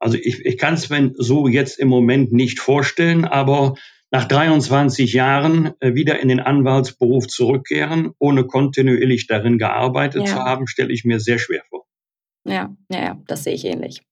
Also 0.00 0.18
ich, 0.20 0.44
ich 0.44 0.58
kann 0.58 0.74
es 0.74 0.90
mir 0.90 1.12
so 1.16 1.46
jetzt 1.46 1.78
im 1.78 1.88
Moment 1.88 2.32
nicht 2.32 2.58
vorstellen, 2.58 3.24
aber 3.24 3.74
nach 4.10 4.24
23 4.24 5.12
Jahren 5.12 5.74
äh, 5.78 5.94
wieder 5.94 6.18
in 6.18 6.28
den 6.28 6.40
Anwaltsberuf 6.40 7.28
zurückkehren, 7.28 8.10
ohne 8.18 8.46
kontinuierlich 8.46 9.28
darin 9.28 9.58
gearbeitet 9.58 10.22
ja. 10.22 10.34
zu 10.34 10.36
haben, 10.36 10.66
stelle 10.66 10.92
ich 10.92 11.04
mir 11.04 11.20
sehr 11.20 11.38
schwer 11.38 11.62
vor. 11.70 11.84
Ja, 12.44 12.74
ja, 12.88 13.02
ja, 13.02 13.16
das 13.26 13.44
sehe 13.44 13.54
ich 13.54 13.64
ähnlich. 13.64 14.02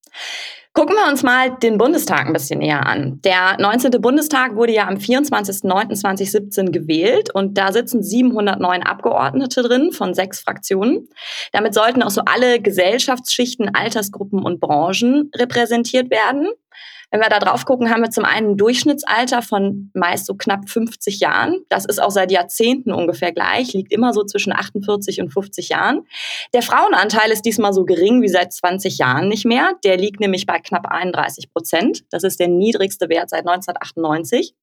Gucken 0.74 0.96
wir 0.96 1.06
uns 1.06 1.22
mal 1.22 1.50
den 1.50 1.76
Bundestag 1.76 2.26
ein 2.26 2.32
bisschen 2.32 2.60
näher 2.60 2.86
an. 2.86 3.20
Der 3.24 3.58
19. 3.60 3.90
Bundestag 4.00 4.56
wurde 4.56 4.72
ja 4.72 4.88
am 4.88 4.94
24.09.2017 4.94 6.70
gewählt 6.70 7.28
und 7.34 7.58
da 7.58 7.72
sitzen 7.72 8.02
709 8.02 8.82
Abgeordnete 8.82 9.62
drin 9.62 9.92
von 9.92 10.14
sechs 10.14 10.40
Fraktionen. 10.40 11.10
Damit 11.52 11.74
sollten 11.74 12.02
auch 12.02 12.10
so 12.10 12.22
alle 12.24 12.58
Gesellschaftsschichten, 12.58 13.74
Altersgruppen 13.74 14.42
und 14.42 14.60
Branchen 14.60 15.30
repräsentiert 15.36 16.10
werden. 16.10 16.48
Wenn 17.12 17.20
wir 17.20 17.28
da 17.28 17.40
drauf 17.40 17.66
gucken, 17.66 17.90
haben 17.90 18.00
wir 18.00 18.10
zum 18.10 18.24
einen 18.24 18.52
ein 18.52 18.56
Durchschnittsalter 18.56 19.42
von 19.42 19.90
meist 19.92 20.24
so 20.24 20.34
knapp 20.34 20.70
50 20.70 21.20
Jahren. 21.20 21.60
Das 21.68 21.84
ist 21.84 22.02
auch 22.02 22.10
seit 22.10 22.32
Jahrzehnten 22.32 22.90
ungefähr 22.90 23.32
gleich, 23.32 23.74
liegt 23.74 23.92
immer 23.92 24.14
so 24.14 24.24
zwischen 24.24 24.50
48 24.50 25.20
und 25.20 25.30
50 25.30 25.68
Jahren. 25.68 26.06
Der 26.54 26.62
Frauenanteil 26.62 27.30
ist 27.30 27.42
diesmal 27.42 27.74
so 27.74 27.84
gering 27.84 28.22
wie 28.22 28.28
seit 28.28 28.54
20 28.54 28.96
Jahren 28.96 29.28
nicht 29.28 29.44
mehr. 29.44 29.72
Der 29.84 29.98
liegt 29.98 30.20
nämlich 30.20 30.46
bei 30.46 30.58
knapp 30.58 30.86
31 30.86 31.52
Prozent. 31.52 32.04
Das 32.10 32.24
ist 32.24 32.40
der 32.40 32.48
niedrigste 32.48 33.10
Wert 33.10 33.28
seit 33.28 33.46
1998. 33.46 34.54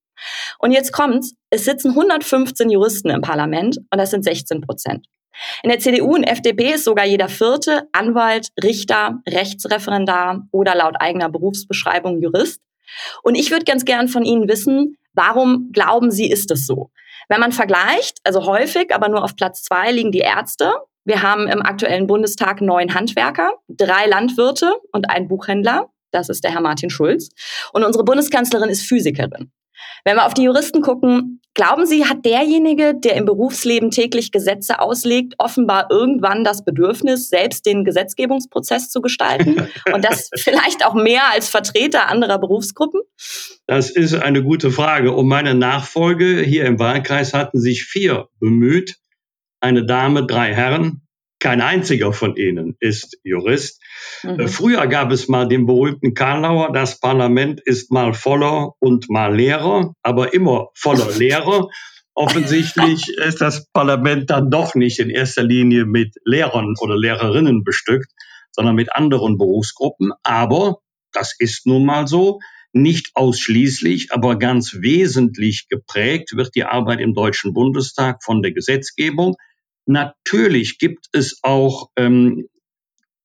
Und 0.59 0.71
jetzt 0.71 0.91
kommt's, 0.91 1.35
es 1.49 1.65
sitzen 1.65 1.89
115 1.89 2.69
Juristen 2.69 3.09
im 3.09 3.21
Parlament 3.21 3.77
und 3.77 3.97
das 3.97 4.11
sind 4.11 4.23
16 4.23 4.61
Prozent. 4.61 5.07
In 5.63 5.69
der 5.69 5.79
CDU 5.79 6.15
und 6.15 6.23
FDP 6.23 6.73
ist 6.73 6.83
sogar 6.83 7.05
jeder 7.05 7.29
vierte 7.29 7.88
Anwalt, 7.91 8.49
Richter, 8.61 9.21
Rechtsreferendar 9.27 10.47
oder 10.51 10.75
laut 10.75 10.95
eigener 10.99 11.29
Berufsbeschreibung 11.29 12.21
Jurist. 12.21 12.61
Und 13.23 13.35
ich 13.35 13.51
würde 13.51 13.65
ganz 13.65 13.85
gern 13.85 14.07
von 14.07 14.23
Ihnen 14.23 14.47
wissen, 14.47 14.97
warum 15.13 15.69
glauben 15.71 16.11
Sie, 16.11 16.29
ist 16.29 16.51
das 16.51 16.65
so? 16.65 16.91
Wenn 17.29 17.39
man 17.39 17.51
vergleicht, 17.51 18.17
also 18.23 18.45
häufig, 18.45 18.93
aber 18.93 19.07
nur 19.07 19.23
auf 19.23 19.35
Platz 19.35 19.63
zwei 19.63 19.91
liegen 19.91 20.11
die 20.11 20.19
Ärzte. 20.19 20.73
Wir 21.05 21.21
haben 21.21 21.47
im 21.47 21.61
aktuellen 21.61 22.07
Bundestag 22.07 22.61
neun 22.61 22.93
Handwerker, 22.93 23.51
drei 23.67 24.07
Landwirte 24.07 24.73
und 24.91 25.09
einen 25.09 25.27
Buchhändler. 25.27 25.89
Das 26.11 26.29
ist 26.29 26.43
der 26.43 26.51
Herr 26.51 26.61
Martin 26.61 26.89
Schulz. 26.89 27.29
Und 27.71 27.83
unsere 27.83 28.03
Bundeskanzlerin 28.03 28.69
ist 28.69 28.81
Physikerin. 28.81 29.51
Wenn 30.03 30.15
wir 30.15 30.25
auf 30.25 30.33
die 30.33 30.43
Juristen 30.43 30.81
gucken, 30.81 31.41
glauben 31.53 31.86
Sie, 31.86 32.05
hat 32.05 32.25
derjenige, 32.25 32.93
der 32.95 33.15
im 33.15 33.25
Berufsleben 33.25 33.91
täglich 33.91 34.31
Gesetze 34.31 34.79
auslegt, 34.79 35.36
offenbar 35.38 35.88
irgendwann 35.89 36.43
das 36.43 36.63
Bedürfnis, 36.63 37.29
selbst 37.29 37.65
den 37.65 37.83
Gesetzgebungsprozess 37.83 38.89
zu 38.89 39.01
gestalten? 39.01 39.67
Und 39.93 40.05
das 40.05 40.29
vielleicht 40.36 40.86
auch 40.86 40.93
mehr 40.93 41.24
als 41.31 41.50
Vertreter 41.50 42.09
anderer 42.09 42.39
Berufsgruppen? 42.39 43.01
Das 43.67 43.89
ist 43.89 44.15
eine 44.15 44.43
gute 44.43 44.71
Frage. 44.71 45.13
Um 45.13 45.27
meine 45.27 45.55
Nachfolge 45.55 46.41
hier 46.41 46.65
im 46.65 46.79
Wahlkreis 46.79 47.33
hatten 47.33 47.59
sich 47.59 47.83
vier 47.83 48.27
bemüht. 48.39 48.98
Eine 49.59 49.86
Dame, 49.86 50.25
drei 50.25 50.53
Herren. 50.53 51.01
Kein 51.39 51.62
einziger 51.62 52.12
von 52.12 52.36
ihnen 52.36 52.75
ist 52.81 53.17
Jurist. 53.24 53.81
Mhm. 54.24 54.39
Äh, 54.41 54.48
früher 54.50 54.86
gab 54.88 55.12
es 55.12 55.29
mal 55.29 55.48
den 55.48 55.65
berühmten 55.65 56.13
Karlauer, 56.13 56.74
das 56.74 57.00
Parlament 57.00 57.62
ist 57.62 57.91
mal 57.91 58.13
voller 58.13 58.74
und 58.79 59.10
mal 59.10 59.34
leerer, 59.36 59.93
aber 60.03 60.34
immer 60.34 60.67
voller 60.75 61.10
Lehrer. 61.17 61.69
Offensichtlich 62.13 63.08
ist 63.08 63.39
das 63.39 63.69
Parlament 63.72 64.29
dann 64.29 64.51
doch 64.51 64.75
nicht 64.75 65.00
in 65.00 65.10
erster 65.10 65.43
Linie 65.43 65.86
mit 65.86 66.15
Lehrern 66.25 66.74
oder 66.81 66.98
Lehrerinnen 66.98 67.63
bestückt, 67.63 68.12
sondern 68.51 68.75
mit 68.75 68.93
anderen 68.93 69.38
Berufsgruppen. 69.38 70.12
Aber 70.24 70.79
das 71.13 71.34
ist 71.39 71.65
nun 71.65 71.86
mal 71.86 72.08
so. 72.08 72.39
Nicht 72.72 73.12
ausschließlich, 73.15 74.12
aber 74.12 74.38
ganz 74.38 74.75
wesentlich 74.81 75.69
geprägt 75.69 76.36
wird 76.36 76.53
die 76.53 76.65
Arbeit 76.65 77.00
im 77.00 77.15
Deutschen 77.15 77.53
Bundestag 77.53 78.24
von 78.24 78.43
der 78.43 78.51
Gesetzgebung. 78.51 79.38
Natürlich 79.89 80.77
gibt 80.77 81.08
es 81.13 81.39
auch 81.41 81.89
ähm, 81.96 82.48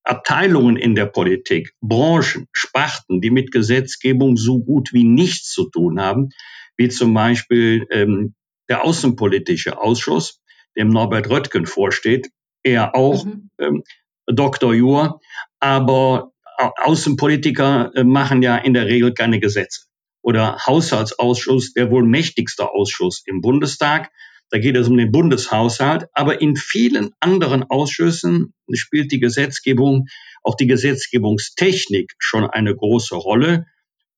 Abteilungen 0.03 0.79
in 0.79 0.95
der 0.95 1.05
Politik, 1.05 1.75
Branchen, 1.83 2.49
Sparten, 2.53 3.21
die 3.21 3.31
mit 3.31 3.53
Gesetzgebung 3.53 4.39
so 4.39 4.65
gut 4.65 4.95
wie 4.95 5.05
nichts 5.05 5.53
zu 5.53 5.69
tun 5.69 6.01
haben, 6.01 6.31
wie 6.79 6.89
zum 6.89 7.13
Beispiel 7.13 7.87
ähm, 7.91 8.35
der 8.71 8.83
Außenpolitische 8.83 9.79
Ausschuss, 9.79 10.41
dem 10.75 10.89
Norbert 10.89 11.29
Röttgen 11.29 11.67
vorsteht. 11.67 12.31
Er 12.63 12.95
auch 12.95 13.27
mhm. 13.27 13.51
ähm, 13.59 13.83
Dr. 14.27 14.73
Jur, 14.73 15.21
aber 15.61 16.33
Außenpolitiker 16.57 17.91
äh, 17.95 18.05
machen 18.05 18.41
ja 18.41 18.57
in 18.57 18.73
der 18.73 18.87
Regel 18.87 19.13
keine 19.13 19.39
Gesetze. 19.39 19.83
Oder 20.23 20.57
Haushaltsausschuss, 20.67 21.75
der 21.75 21.91
wohl 21.91 22.05
mächtigste 22.05 22.71
Ausschuss 22.71 23.23
im 23.27 23.43
Bundestag, 23.43 24.11
da 24.51 24.59
geht 24.59 24.77
es 24.77 24.89
um 24.89 24.97
den 24.97 25.13
Bundeshaushalt. 25.13 26.07
Aber 26.13 26.41
in 26.41 26.57
vielen 26.57 27.11
anderen 27.21 27.65
Ausschüssen 27.65 28.55
spielt 28.73 29.13
die 29.13 29.21
Gesetzgebung, 29.21 30.07
auch 30.43 30.55
die 30.55 30.67
Gesetzgebungstechnik 30.67 32.13
schon 32.19 32.45
eine 32.45 32.75
große 32.75 33.17
Rolle. 33.17 33.67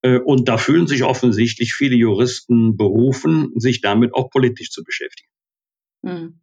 Äh, 0.03 0.19
und 0.19 0.49
da 0.49 0.59
fühlen 0.59 0.87
sich 0.87 1.05
offensichtlich 1.05 1.75
viele 1.75 1.97
Juristen 1.97 2.77
berufen, 2.77 3.53
sich 3.57 3.81
damit 3.81 4.15
auch 4.15 4.31
politisch 4.31 4.71
zu 4.71 4.85
beschäftigen. 4.85 5.31
Hm. 6.05 6.41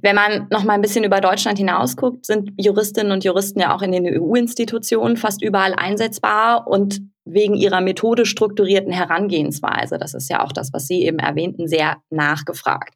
Wenn 0.00 0.16
man 0.16 0.46
noch 0.50 0.64
mal 0.64 0.74
ein 0.74 0.80
bisschen 0.80 1.04
über 1.04 1.20
Deutschland 1.20 1.58
hinaus 1.58 1.96
guckt, 1.96 2.24
sind 2.24 2.52
Juristinnen 2.56 3.12
und 3.12 3.24
Juristen 3.24 3.60
ja 3.60 3.74
auch 3.74 3.82
in 3.82 3.92
den 3.92 4.06
EU-Institutionen 4.06 5.16
fast 5.16 5.42
überall 5.42 5.74
einsetzbar 5.74 6.66
und 6.66 7.00
wegen 7.24 7.54
ihrer 7.54 7.80
methodisch 7.80 8.30
strukturierten 8.30 8.92
Herangehensweise, 8.92 9.98
das 9.98 10.14
ist 10.14 10.28
ja 10.28 10.42
auch 10.42 10.52
das, 10.52 10.72
was 10.72 10.86
Sie 10.86 11.04
eben 11.04 11.18
erwähnten, 11.18 11.68
sehr 11.68 11.98
nachgefragt. 12.10 12.94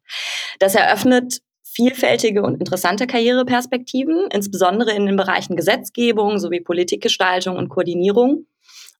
Das 0.59 0.75
eröffnet 0.75 1.41
vielfältige 1.63 2.41
und 2.41 2.59
interessante 2.59 3.07
Karriereperspektiven, 3.07 4.27
insbesondere 4.31 4.93
in 4.93 5.05
den 5.05 5.15
Bereichen 5.15 5.55
Gesetzgebung 5.55 6.39
sowie 6.39 6.61
Politikgestaltung 6.61 7.55
und 7.55 7.69
Koordinierung. 7.69 8.47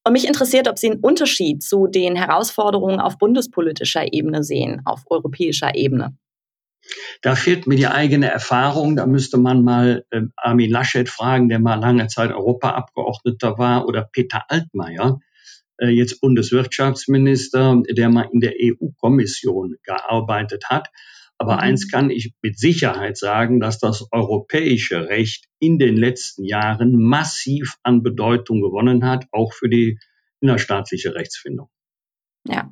Und 0.03 0.13
mich 0.13 0.27
interessiert, 0.27 0.69
ob 0.69 0.77
Sie 0.77 0.91
einen 0.91 0.99
Unterschied 1.01 1.63
zu 1.63 1.87
den 1.87 2.15
Herausforderungen 2.15 2.99
auf 2.99 3.17
bundespolitischer 3.17 4.13
Ebene 4.13 4.43
sehen, 4.43 4.81
auf 4.85 5.01
europäischer 5.09 5.75
Ebene. 5.75 6.15
Da 7.21 7.35
fehlt 7.35 7.67
mir 7.67 7.75
die 7.75 7.87
eigene 7.87 8.29
Erfahrung. 8.29 8.95
Da 8.95 9.05
müsste 9.05 9.37
man 9.37 9.63
mal 9.63 10.05
äh, 10.11 10.21
Armin 10.35 10.71
Laschet 10.71 11.09
fragen, 11.09 11.49
der 11.49 11.59
mal 11.59 11.75
lange 11.75 12.07
Zeit 12.07 12.31
Europaabgeordneter 12.31 13.57
war, 13.57 13.87
oder 13.87 14.03
Peter 14.03 14.45
Altmaier, 14.49 15.19
äh, 15.77 15.87
jetzt 15.87 16.21
Bundeswirtschaftsminister, 16.21 17.81
der 17.89 18.09
mal 18.09 18.29
in 18.31 18.39
der 18.39 18.53
EU-Kommission 18.61 19.75
gearbeitet 19.83 20.65
hat. 20.69 20.89
Aber 21.37 21.55
mhm. 21.55 21.59
eins 21.59 21.91
kann 21.91 22.09
ich 22.09 22.33
mit 22.41 22.57
Sicherheit 22.57 23.17
sagen, 23.17 23.59
dass 23.59 23.79
das 23.79 24.05
europäische 24.11 25.07
Recht 25.07 25.45
in 25.59 25.77
den 25.77 25.97
letzten 25.97 26.43
Jahren 26.43 26.97
massiv 26.97 27.75
an 27.83 28.03
Bedeutung 28.03 28.61
gewonnen 28.61 29.05
hat, 29.05 29.25
auch 29.31 29.53
für 29.53 29.69
die 29.69 29.99
innerstaatliche 30.39 31.15
Rechtsfindung. 31.15 31.69
Ja, 32.49 32.69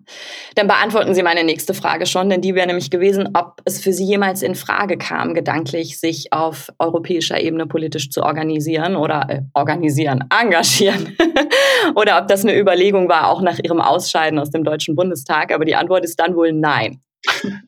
dann 0.56 0.68
beantworten 0.68 1.14
Sie 1.14 1.24
meine 1.24 1.44
nächste 1.44 1.74
Frage 1.74 2.06
schon, 2.06 2.30
denn 2.30 2.42
die 2.42 2.56
wäre 2.56 2.68
nämlich 2.68 2.90
gewesen, 2.90 3.30
ob 3.34 3.62
es 3.66 3.82
für 3.82 3.92
Sie 3.92 4.06
jemals 4.06 4.42
in 4.42 4.56
Frage 4.56 4.98
kam, 4.98 5.34
gedanklich 5.34 6.00
sich 6.00 6.32
auf 6.32 6.72
europäischer 6.80 7.42
Ebene 7.42 7.68
politisch 7.68 8.10
zu 8.10 8.24
organisieren 8.24 8.96
oder 8.96 9.26
äh, 9.30 9.42
organisieren, 9.54 10.24
engagieren. 10.42 11.18
oder 11.96 12.20
ob 12.20 12.28
das 12.28 12.44
eine 12.44 12.58
Überlegung 12.58 13.10
war, 13.10 13.30
auch 13.30 13.42
nach 13.42 13.60
Ihrem 13.60 13.82
Ausscheiden 13.82 14.40
aus 14.40 14.50
dem 14.50 14.64
Deutschen 14.64 14.96
Bundestag. 14.96 15.54
Aber 15.54 15.66
die 15.66 15.76
Antwort 15.76 16.06
ist 16.06 16.20
dann 16.20 16.36
wohl 16.36 16.54
nein. 16.54 17.02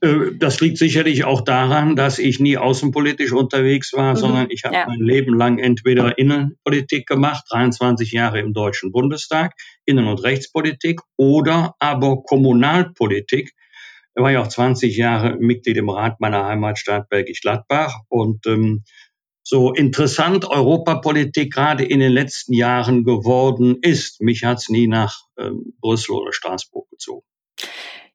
Äh, 0.01 0.35
das 0.35 0.59
liegt 0.59 0.77
sicherlich 0.77 1.23
auch 1.23 1.41
daran, 1.41 1.95
dass 1.95 2.19
ich 2.19 2.39
nie 2.39 2.57
außenpolitisch 2.57 3.31
unterwegs 3.31 3.93
war, 3.93 4.13
mhm. 4.13 4.17
sondern 4.17 4.47
ich 4.49 4.63
habe 4.63 4.75
ja. 4.75 4.85
mein 4.87 4.99
Leben 4.99 5.35
lang 5.35 5.59
entweder 5.59 6.17
Innenpolitik 6.17 7.07
gemacht, 7.07 7.45
23 7.49 8.11
Jahre 8.11 8.39
im 8.39 8.53
Deutschen 8.53 8.91
Bundestag, 8.91 9.53
Innen- 9.85 10.07
und 10.07 10.23
Rechtspolitik, 10.23 11.01
oder 11.17 11.75
aber 11.79 12.23
Kommunalpolitik. 12.23 13.53
Ich 14.15 14.23
war 14.23 14.31
ja 14.31 14.41
auch 14.41 14.47
20 14.47 14.97
Jahre 14.97 15.37
Mitglied 15.37 15.77
im 15.77 15.89
Rat 15.89 16.19
meiner 16.19 16.45
Heimatstadt 16.45 17.09
Bergisch 17.09 17.41
Gladbach 17.41 17.99
und 18.09 18.45
ähm, 18.47 18.83
so 19.43 19.71
interessant 19.73 20.43
Europapolitik 20.45 21.53
gerade 21.53 21.85
in 21.85 21.99
den 21.99 22.11
letzten 22.11 22.53
Jahren 22.53 23.03
geworden 23.03 23.77
ist. 23.81 24.19
Mich 24.19 24.43
hat 24.43 24.57
es 24.57 24.69
nie 24.69 24.87
nach 24.87 25.21
ähm, 25.37 25.73
Brüssel 25.79 26.15
oder 26.15 26.33
Straßburg 26.33 26.89
gezogen. 26.89 27.25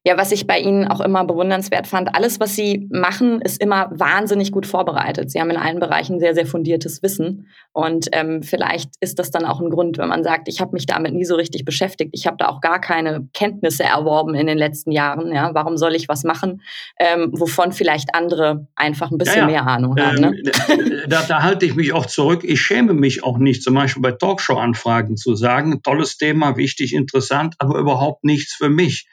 Ja, 0.05 0.17
was 0.17 0.33
ich 0.33 0.47
bei 0.47 0.59
Ihnen 0.59 0.85
auch 0.85 0.99
immer 0.99 1.23
bewundernswert 1.23 1.87
fand, 1.87 2.13
alles, 2.13 2.41
was 2.41 2.57
Sie 2.57 2.89
machen, 2.91 3.39
ist 3.39 3.61
immer 3.61 3.89
wahnsinnig 3.91 4.51
gut 4.51 4.65
vorbereitet. 4.65 5.31
Sie 5.31 5.39
haben 5.39 5.49
in 5.49 5.55
allen 5.55 5.79
Bereichen 5.79 6.19
sehr, 6.19 6.35
sehr 6.35 6.45
fundiertes 6.45 7.01
Wissen. 7.01 7.47
Und 7.71 8.09
ähm, 8.11 8.43
vielleicht 8.43 8.89
ist 8.99 9.17
das 9.17 9.31
dann 9.31 9.45
auch 9.45 9.61
ein 9.61 9.69
Grund, 9.69 9.97
wenn 9.97 10.09
man 10.09 10.25
sagt, 10.25 10.49
ich 10.49 10.59
habe 10.59 10.73
mich 10.73 10.87
damit 10.87 11.13
nie 11.13 11.23
so 11.23 11.35
richtig 11.35 11.63
beschäftigt. 11.63 12.09
Ich 12.13 12.27
habe 12.27 12.35
da 12.37 12.49
auch 12.49 12.59
gar 12.59 12.81
keine 12.81 13.29
Kenntnisse 13.33 13.83
erworben 13.83 14.35
in 14.35 14.45
den 14.45 14.57
letzten 14.57 14.91
Jahren. 14.91 15.33
Ja? 15.33 15.51
Warum 15.53 15.77
soll 15.77 15.95
ich 15.95 16.09
was 16.09 16.25
machen, 16.25 16.61
ähm, 16.99 17.29
wovon 17.31 17.71
vielleicht 17.71 18.13
andere 18.13 18.67
einfach 18.75 19.09
ein 19.09 19.17
bisschen 19.17 19.37
ja, 19.37 19.41
ja. 19.43 19.51
mehr 19.51 19.67
Ahnung 19.67 19.95
haben? 19.97 20.19
Ne? 20.19 20.43
Ähm, 20.67 20.91
da, 21.07 21.23
da 21.23 21.43
halte 21.43 21.65
ich 21.65 21.75
mich 21.75 21.93
auch 21.93 22.07
zurück. 22.07 22.43
Ich 22.43 22.59
schäme 22.59 22.93
mich 22.93 23.23
auch 23.23 23.37
nicht, 23.37 23.63
zum 23.63 23.75
Beispiel 23.75 24.01
bei 24.01 24.11
Talkshow-Anfragen 24.11 25.15
zu 25.15 25.35
sagen, 25.35 25.81
tolles 25.81 26.17
Thema, 26.17 26.57
wichtig, 26.57 26.93
interessant, 26.93 27.55
aber 27.59 27.79
überhaupt 27.79 28.25
nichts 28.25 28.53
für 28.53 28.69
mich 28.69 29.07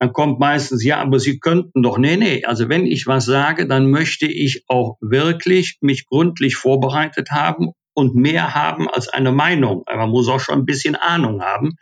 dann 0.00 0.14
kommt 0.14 0.40
meistens, 0.40 0.82
ja, 0.82 0.98
aber 0.98 1.20
Sie 1.20 1.38
könnten 1.38 1.82
doch, 1.82 1.98
nee, 1.98 2.16
nee, 2.16 2.42
also 2.44 2.70
wenn 2.70 2.86
ich 2.86 3.06
was 3.06 3.26
sage, 3.26 3.68
dann 3.68 3.90
möchte 3.90 4.26
ich 4.26 4.64
auch 4.66 4.96
wirklich 5.02 5.76
mich 5.82 6.06
gründlich 6.06 6.56
vorbereitet 6.56 7.30
haben 7.30 7.72
und 7.92 8.14
mehr 8.14 8.54
haben 8.54 8.88
als 8.88 9.08
eine 9.08 9.30
Meinung. 9.30 9.84
Man 9.86 10.08
muss 10.08 10.28
auch 10.28 10.40
schon 10.40 10.60
ein 10.60 10.64
bisschen 10.64 10.96
Ahnung 10.96 11.42
haben. 11.42 11.76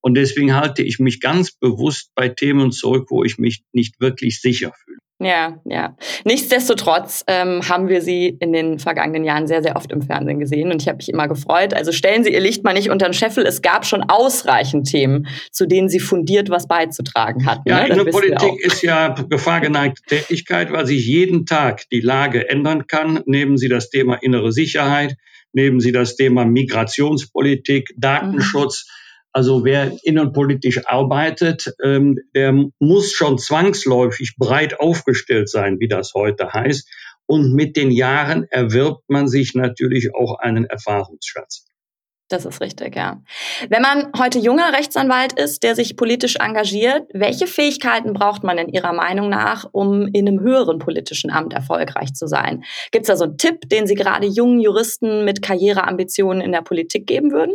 Und 0.00 0.14
deswegen 0.14 0.54
halte 0.54 0.82
ich 0.82 0.98
mich 0.98 1.20
ganz 1.20 1.52
bewusst 1.52 2.10
bei 2.14 2.30
Themen 2.30 2.72
zurück, 2.72 3.08
wo 3.10 3.22
ich 3.22 3.36
mich 3.36 3.62
nicht 3.72 4.00
wirklich 4.00 4.40
sicher 4.40 4.72
fühle. 4.72 4.98
Ja, 5.20 5.60
ja. 5.64 5.96
Nichtsdestotrotz 6.24 7.24
ähm, 7.26 7.68
haben 7.68 7.88
wir 7.88 8.02
sie 8.02 8.28
in 8.28 8.52
den 8.52 8.78
vergangenen 8.78 9.24
Jahren 9.24 9.48
sehr, 9.48 9.64
sehr 9.64 9.74
oft 9.74 9.90
im 9.90 10.00
Fernsehen 10.00 10.38
gesehen 10.38 10.70
und 10.70 10.80
ich 10.80 10.86
habe 10.86 10.98
mich 10.98 11.08
immer 11.08 11.26
gefreut. 11.26 11.74
Also 11.74 11.90
stellen 11.90 12.22
Sie 12.22 12.32
Ihr 12.32 12.40
Licht 12.40 12.62
mal 12.62 12.72
nicht 12.72 12.88
unter 12.88 13.08
den 13.08 13.14
Scheffel. 13.14 13.44
Es 13.44 13.60
gab 13.60 13.84
schon 13.84 14.04
ausreichend 14.04 14.88
Themen, 14.88 15.26
zu 15.50 15.66
denen 15.66 15.88
Sie 15.88 15.98
fundiert 15.98 16.50
was 16.50 16.68
beizutragen 16.68 17.46
hatten. 17.46 17.68
Ja, 17.68 17.88
ne? 17.88 18.04
Politik 18.04 18.64
ist 18.64 18.82
ja 18.82 19.08
gefahrgeneigte 19.08 20.02
Tätigkeit, 20.06 20.70
weil 20.70 20.86
sich 20.86 21.04
jeden 21.04 21.46
Tag 21.46 21.88
die 21.90 22.00
Lage 22.00 22.48
ändern 22.48 22.86
kann. 22.86 23.20
Nehmen 23.26 23.56
Sie 23.56 23.68
das 23.68 23.90
Thema 23.90 24.14
innere 24.22 24.52
Sicherheit, 24.52 25.16
nehmen 25.52 25.80
Sie 25.80 25.90
das 25.90 26.14
Thema 26.14 26.44
Migrationspolitik, 26.44 27.92
Datenschutz. 27.96 28.86
Mhm 28.86 28.98
also 29.38 29.64
wer 29.64 29.92
innenpolitisch 30.02 30.84
arbeitet, 30.88 31.72
ähm, 31.80 32.18
der 32.34 32.52
muss 32.80 33.12
schon 33.12 33.38
zwangsläufig 33.38 34.34
breit 34.36 34.80
aufgestellt 34.80 35.48
sein, 35.48 35.78
wie 35.78 35.86
das 35.86 36.12
heute 36.14 36.52
heißt. 36.52 36.90
Und 37.26 37.54
mit 37.54 37.76
den 37.76 37.92
Jahren 37.92 38.48
erwirbt 38.50 39.08
man 39.08 39.28
sich 39.28 39.54
natürlich 39.54 40.12
auch 40.12 40.40
einen 40.40 40.64
Erfahrungsschatz. 40.64 41.66
Das 42.26 42.46
ist 42.46 42.60
richtig, 42.60 42.96
ja. 42.96 43.22
Wenn 43.70 43.80
man 43.80 44.10
heute 44.18 44.40
junger 44.40 44.72
Rechtsanwalt 44.72 45.34
ist, 45.34 45.62
der 45.62 45.76
sich 45.76 45.96
politisch 45.96 46.34
engagiert, 46.40 47.04
welche 47.14 47.46
Fähigkeiten 47.46 48.14
braucht 48.14 48.42
man 48.42 48.58
in 48.58 48.68
Ihrer 48.68 48.92
Meinung 48.92 49.28
nach, 49.28 49.68
um 49.70 50.08
in 50.08 50.26
einem 50.26 50.40
höheren 50.40 50.80
politischen 50.80 51.30
Amt 51.30 51.52
erfolgreich 51.52 52.12
zu 52.14 52.26
sein? 52.26 52.64
Gibt 52.90 53.04
es 53.04 53.06
da 53.06 53.16
so 53.16 53.22
einen 53.22 53.38
Tipp, 53.38 53.68
den 53.68 53.86
Sie 53.86 53.94
gerade 53.94 54.26
jungen 54.26 54.58
Juristen 54.58 55.24
mit 55.24 55.42
Karriereambitionen 55.42 56.42
in 56.42 56.50
der 56.50 56.62
Politik 56.62 57.06
geben 57.06 57.30
würden? 57.30 57.54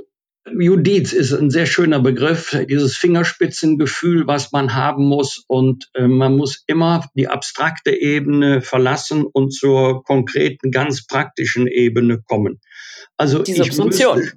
Judiz 0.51 1.13
ist 1.13 1.31
ein 1.31 1.49
sehr 1.49 1.65
schöner 1.65 1.99
Begriff, 1.99 2.57
dieses 2.69 2.97
Fingerspitzengefühl, 2.97 4.27
was 4.27 4.51
man 4.51 4.73
haben 4.73 5.05
muss. 5.05 5.43
Und 5.47 5.89
äh, 5.93 6.07
man 6.07 6.35
muss 6.35 6.63
immer 6.67 7.09
die 7.15 7.27
abstrakte 7.27 7.91
Ebene 7.91 8.61
verlassen 8.61 9.23
und 9.23 9.51
zur 9.53 10.03
konkreten, 10.03 10.71
ganz 10.71 11.07
praktischen 11.07 11.67
Ebene 11.67 12.21
kommen. 12.21 12.59
Also 13.17 13.41
die 13.41 13.53
Subsumption. 13.53 14.19
Müsste, 14.19 14.35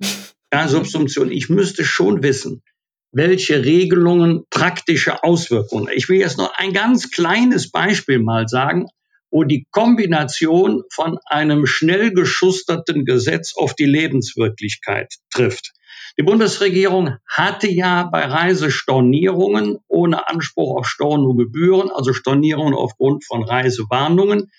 ja, 0.53 0.69
Subsumption. 0.69 1.33
Ich 1.33 1.49
müsste 1.49 1.85
schon 1.85 2.23
wissen, 2.23 2.63
welche 3.11 3.65
Regelungen 3.65 4.45
praktische 4.51 5.25
Auswirkungen. 5.25 5.89
Ich 5.93 6.09
will 6.09 6.21
jetzt 6.21 6.39
noch 6.39 6.53
ein 6.57 6.73
ganz 6.73 7.11
kleines 7.11 7.71
Beispiel 7.71 8.21
mal 8.21 8.47
sagen, 8.47 8.87
wo 9.31 9.43
die 9.43 9.67
Kombination 9.71 10.85
von 10.93 11.19
einem 11.27 11.67
schnell 11.67 12.13
geschusterten 12.13 13.05
Gesetz 13.05 13.55
auf 13.57 13.75
die 13.75 13.87
Lebenswirklichkeit 13.87 15.15
trifft. 15.31 15.73
Die 16.19 16.23
Bundesregierung 16.23 17.17
hatte 17.27 17.69
ja 17.69 18.05
bei 18.05 18.25
Reisestornierungen 18.25 19.79
ohne 19.87 20.29
Anspruch 20.29 20.79
auf 20.79 20.87
Stornogebühren, 20.89 21.91
also 21.91 22.13
Stornierungen 22.13 22.75
aufgrund 22.75 23.25
von 23.25 23.43
Reisewarnungen, 23.43 24.51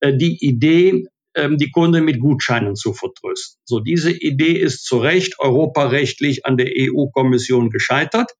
äh, 0.00 0.16
die 0.16 0.38
Idee, 0.40 1.06
ähm, 1.34 1.58
die 1.58 1.70
Kunden 1.70 2.04
mit 2.04 2.20
Gutscheinen 2.20 2.76
zu 2.76 2.94
vertrösten. 2.94 3.60
So, 3.64 3.80
diese 3.80 4.10
Idee 4.10 4.52
ist 4.52 4.84
zu 4.84 4.98
Recht 4.98 5.38
europarechtlich 5.38 6.46
an 6.46 6.56
der 6.56 6.72
EU-Kommission 6.76 7.70
gescheitert 7.70 8.32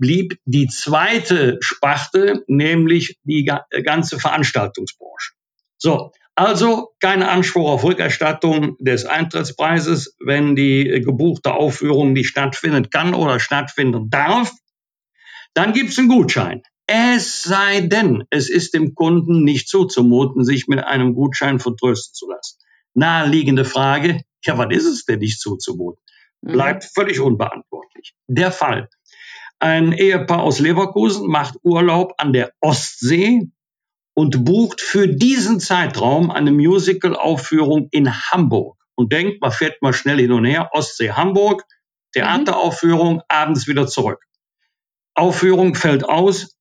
blieb 0.00 0.38
die 0.46 0.66
zweite 0.66 1.58
Sparte, 1.60 2.42
nämlich 2.48 3.18
die 3.22 3.44
ganze 3.44 4.18
Veranstaltungsbranche. 4.18 5.34
So, 5.76 6.10
also 6.40 6.94
kein 7.00 7.22
Anspruch 7.22 7.68
auf 7.68 7.84
Rückerstattung 7.84 8.78
des 8.78 9.04
Eintrittspreises, 9.04 10.16
wenn 10.24 10.56
die 10.56 11.02
gebuchte 11.04 11.52
Aufführung 11.52 12.14
nicht 12.14 12.28
stattfinden 12.28 12.88
kann 12.88 13.12
oder 13.12 13.38
stattfinden 13.38 14.08
darf. 14.08 14.50
Dann 15.52 15.74
gibt 15.74 15.90
es 15.90 15.98
einen 15.98 16.08
Gutschein. 16.08 16.62
Es 16.86 17.42
sei 17.42 17.82
denn, 17.82 18.24
es 18.30 18.48
ist 18.48 18.72
dem 18.72 18.94
Kunden 18.94 19.44
nicht 19.44 19.68
zuzumuten, 19.68 20.42
sich 20.42 20.66
mit 20.66 20.82
einem 20.82 21.14
Gutschein 21.14 21.60
vertrösten 21.60 22.14
zu 22.14 22.30
lassen. 22.30 22.56
Naheliegende 22.94 23.66
Frage, 23.66 24.22
ja, 24.42 24.56
was 24.56 24.68
ist 24.70 24.86
es 24.86 25.04
denn 25.04 25.18
nicht 25.18 25.40
zuzumuten? 25.40 26.02
Mhm. 26.40 26.52
Bleibt 26.52 26.84
völlig 26.84 27.20
unbeantwortlich. 27.20 28.14
Der 28.28 28.50
Fall. 28.50 28.88
Ein 29.58 29.92
Ehepaar 29.92 30.40
aus 30.40 30.58
Leverkusen 30.58 31.28
macht 31.28 31.56
Urlaub 31.62 32.14
an 32.16 32.32
der 32.32 32.52
Ostsee 32.62 33.50
und 34.14 34.44
bucht 34.44 34.80
für 34.80 35.08
diesen 35.08 35.60
Zeitraum 35.60 36.30
eine 36.30 36.52
Musical-Aufführung 36.52 37.88
in 37.90 38.12
Hamburg 38.30 38.76
und 38.94 39.12
denkt, 39.12 39.40
man 39.40 39.52
fährt 39.52 39.80
mal 39.82 39.92
schnell 39.92 40.18
hin 40.18 40.32
und 40.32 40.44
her, 40.44 40.70
Ostsee, 40.72 41.12
Hamburg, 41.12 41.64
Theateraufführung, 42.12 43.14
mhm. 43.14 43.22
abends 43.28 43.66
wieder 43.66 43.86
zurück. 43.86 44.22
Aufführung 45.14 45.74
fällt 45.74 46.04
aus, 46.04 46.56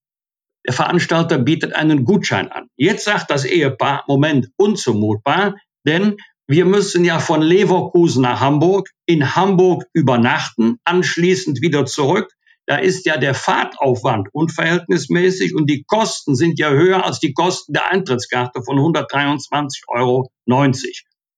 der 0.65 0.73
Veranstalter 0.73 1.37
bietet 1.37 1.73
einen 1.73 2.05
Gutschein 2.05 2.51
an. 2.51 2.67
Jetzt 2.75 3.05
sagt 3.05 3.31
das 3.31 3.45
Ehepaar, 3.45 4.03
Moment, 4.07 4.49
unzumutbar, 4.57 5.55
denn 5.85 6.17
wir 6.47 6.65
müssen 6.65 7.05
ja 7.05 7.19
von 7.19 7.41
Leverkusen 7.41 8.23
nach 8.23 8.39
Hamburg, 8.39 8.89
in 9.05 9.35
Hamburg 9.35 9.85
übernachten, 9.93 10.79
anschließend 10.83 11.61
wieder 11.61 11.85
zurück 11.85 12.31
da 12.69 12.75
ist 12.75 13.07
ja 13.07 13.17
der 13.17 13.33
Fahrtaufwand 13.33 14.27
unverhältnismäßig 14.31 15.55
und 15.55 15.67
die 15.67 15.85
Kosten 15.87 16.35
sind 16.35 16.59
ja 16.59 16.69
höher 16.69 17.03
als 17.03 17.19
die 17.19 17.33
Kosten 17.33 17.73
der 17.73 17.89
Eintrittskarte 17.89 18.61
von 18.61 18.77
123,90 18.77 19.85
Euro. 19.87 20.29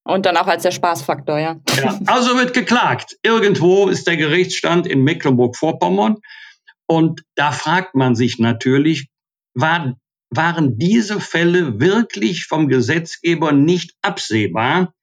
Und 0.04 0.26
dann 0.26 0.36
auch 0.36 0.48
als 0.48 0.64
der 0.64 0.72
Spaßfaktor, 0.72 1.40
ja. 1.40 1.56
ja. 1.78 2.00
Also 2.06 2.36
wird 2.36 2.54
geklagt. 2.54 3.16
Irgendwo 3.24 3.88
ist 3.88 4.08
der 4.08 4.18
Gerichtsstand 4.18 4.86
in 4.86 5.04
Mecklenburg-Vorpommern. 5.06 6.18
Und 6.86 7.22
da 7.36 7.54
fragt 7.54 7.96
man 7.96 8.14
sich 8.14 8.38
natürlich, 8.38 9.08
war, 9.54 9.96
waren 10.32 10.78
diese 10.78 11.22
Fälle 11.22 11.80
wirklich 11.80 12.44
vom 12.46 12.68
Gesetzgeber 12.68 13.54
nicht 13.54 13.94
absehbar? 14.02 14.94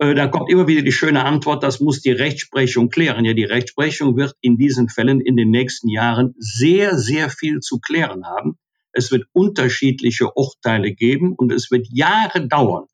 Äh, 0.00 0.14
da 0.14 0.26
kommt 0.26 0.50
immer 0.50 0.66
wieder 0.66 0.82
die 0.82 0.92
schöne 0.92 1.24
Antwort, 1.24 1.62
das 1.62 1.78
muss 1.78 2.00
die 2.00 2.10
Rechtsprechung 2.10 2.88
klären. 2.88 3.24
Ja, 3.24 3.34
die 3.34 3.44
Rechtsprechung 3.44 4.16
wird 4.16 4.34
in 4.40 4.56
diesen 4.56 4.88
Fällen 4.88 5.20
in 5.20 5.36
den 5.36 5.50
nächsten 5.50 5.88
Jahren 5.88 6.34
sehr, 6.38 6.98
sehr 6.98 7.28
viel 7.28 7.60
zu 7.60 7.78
klären 7.78 8.24
haben. 8.24 8.58
Es 8.92 9.12
wird 9.12 9.26
unterschiedliche 9.32 10.32
Urteile 10.34 10.92
geben 10.92 11.34
und 11.34 11.52
es 11.52 11.70
wird 11.70 11.86
Jahre 11.90 12.48
dauern, 12.48 12.86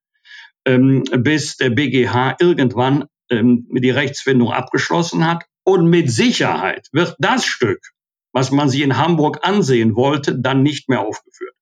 ähm, 0.66 1.04
bis 1.18 1.56
der 1.56 1.70
BGH 1.70 2.36
irgendwann 2.40 3.04
ähm, 3.30 3.68
die 3.70 3.90
Rechtsfindung 3.90 4.50
abgeschlossen 4.50 5.26
hat. 5.26 5.44
Und 5.64 5.88
mit 5.88 6.10
Sicherheit 6.10 6.88
wird 6.92 7.14
das 7.20 7.44
Stück, 7.44 7.92
was 8.32 8.50
man 8.50 8.68
sich 8.68 8.82
in 8.82 8.98
Hamburg 8.98 9.40
ansehen 9.42 9.94
wollte, 9.94 10.36
dann 10.38 10.62
nicht 10.64 10.88
mehr 10.88 11.00
aufgeführt. 11.00 11.54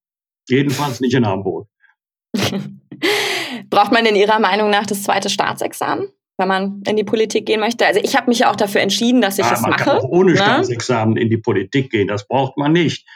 Jedenfalls 0.49 1.01
nicht 1.01 1.15
in 1.15 1.27
Hamburg. 1.27 1.69
Braucht 3.71 3.93
man 3.93 4.07
in 4.07 4.17
Ihrer 4.17 4.39
Meinung 4.39 4.71
nach 4.71 4.87
das 4.87 5.03
zweite 5.03 5.29
Staatsexamen? 5.29 6.09
wenn 6.37 6.49
man 6.49 6.83
in 6.87 6.97
die 6.97 7.05
Politik 7.05 7.47
gehen 7.47 7.61
möchte. 7.61 7.87
Also 7.87 8.01
ich 8.03 8.17
habe 8.17 8.29
mich 8.29 8.41
ja 8.41 8.51
auch 8.51 8.57
dafür 8.57 8.81
entschieden, 8.81 9.21
dass 9.21 9.39
ich 9.39 9.47
ja, 9.47 9.53
es 9.53 9.61
man 9.61 9.71
mache. 9.71 9.85
Kann 9.85 9.99
auch 9.99 10.05
ohne 10.05 10.33
ne? 10.33 10.37
Staatsexamen 10.37 11.17
in 11.17 11.31
die 11.31 11.37
Politik 11.37 11.91
gehen, 11.91 12.09
das 12.09 12.27
braucht 12.27 12.57
man 12.57 12.73
nicht. 12.73 13.07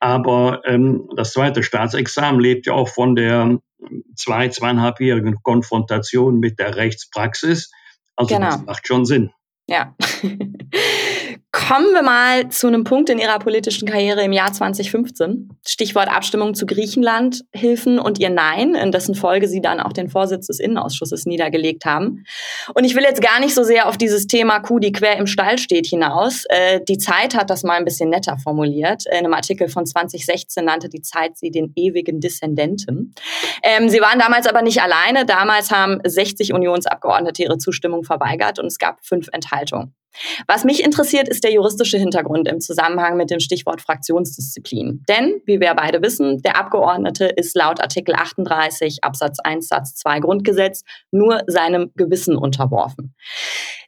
Aber 0.00 0.62
ähm, 0.64 1.08
das 1.16 1.32
zweite 1.32 1.62
Staatsexamen 1.62 2.40
lebt 2.40 2.66
ja 2.66 2.72
auch 2.72 2.88
von 2.88 3.16
der 3.16 3.58
zwei, 4.16 4.48
zweieinhalbjährigen 4.48 5.42
Konfrontation 5.42 6.38
mit 6.40 6.58
der 6.58 6.76
Rechtspraxis. 6.76 7.70
Also 8.16 8.34
genau. 8.34 8.50
das 8.50 8.62
macht 8.64 8.86
schon 8.86 9.04
Sinn. 9.04 9.30
Ja. 9.68 9.94
Kommen 11.50 11.94
wir 11.94 12.02
mal 12.02 12.50
zu 12.50 12.66
einem 12.66 12.84
Punkt 12.84 13.08
in 13.08 13.18
Ihrer 13.18 13.38
politischen 13.38 13.88
Karriere 13.88 14.22
im 14.22 14.34
Jahr 14.34 14.52
2015. 14.52 15.48
Stichwort 15.66 16.08
Abstimmung 16.08 16.52
zu 16.52 16.66
Griechenland, 16.66 17.42
Hilfen 17.54 17.98
und 17.98 18.18
Ihr 18.18 18.28
Nein, 18.28 18.74
in 18.74 18.92
dessen 18.92 19.14
Folge 19.14 19.48
Sie 19.48 19.62
dann 19.62 19.80
auch 19.80 19.94
den 19.94 20.10
Vorsitz 20.10 20.48
des 20.48 20.60
Innenausschusses 20.60 21.24
niedergelegt 21.24 21.86
haben. 21.86 22.24
Und 22.74 22.84
ich 22.84 22.94
will 22.94 23.02
jetzt 23.02 23.22
gar 23.22 23.40
nicht 23.40 23.54
so 23.54 23.62
sehr 23.62 23.88
auf 23.88 23.96
dieses 23.96 24.26
Thema 24.26 24.60
Kuh, 24.60 24.78
die 24.78 24.92
quer 24.92 25.16
im 25.16 25.26
Stall 25.26 25.56
steht, 25.56 25.86
hinaus. 25.86 26.44
Äh, 26.50 26.80
die 26.86 26.98
Zeit 26.98 27.34
hat 27.34 27.48
das 27.48 27.62
mal 27.62 27.78
ein 27.78 27.86
bisschen 27.86 28.10
netter 28.10 28.36
formuliert. 28.36 29.04
In 29.06 29.24
einem 29.24 29.32
Artikel 29.32 29.68
von 29.68 29.86
2016 29.86 30.62
nannte 30.62 30.90
die 30.90 31.00
Zeit 31.00 31.38
sie 31.38 31.50
den 31.50 31.72
ewigen 31.76 32.20
Dissendenten. 32.20 33.14
Ähm, 33.62 33.88
sie 33.88 34.02
waren 34.02 34.18
damals 34.18 34.46
aber 34.46 34.60
nicht 34.60 34.82
alleine. 34.82 35.24
Damals 35.24 35.70
haben 35.70 35.98
60 36.04 36.52
Unionsabgeordnete 36.52 37.42
ihre 37.42 37.56
Zustimmung 37.56 38.04
verweigert 38.04 38.58
und 38.58 38.66
es 38.66 38.76
gab 38.76 38.98
fünf 39.02 39.28
Enthaltungen. 39.32 39.94
Was 40.46 40.64
mich 40.64 40.82
interessiert, 40.84 41.28
ist 41.28 41.44
der 41.44 41.52
juristische 41.52 41.98
Hintergrund 41.98 42.48
im 42.48 42.60
Zusammenhang 42.60 43.16
mit 43.16 43.30
dem 43.30 43.40
Stichwort 43.40 43.80
Fraktionsdisziplin. 43.80 45.04
Denn, 45.08 45.40
wie 45.46 45.60
wir 45.60 45.74
beide 45.74 46.02
wissen, 46.02 46.42
der 46.42 46.56
Abgeordnete 46.56 47.26
ist 47.26 47.54
laut 47.54 47.80
Artikel 47.80 48.14
38 48.14 48.98
Absatz 49.02 49.38
1 49.40 49.68
Satz 49.68 49.94
2 49.96 50.20
Grundgesetz 50.20 50.82
nur 51.10 51.42
seinem 51.46 51.92
Gewissen 51.94 52.36
unterworfen. 52.36 53.14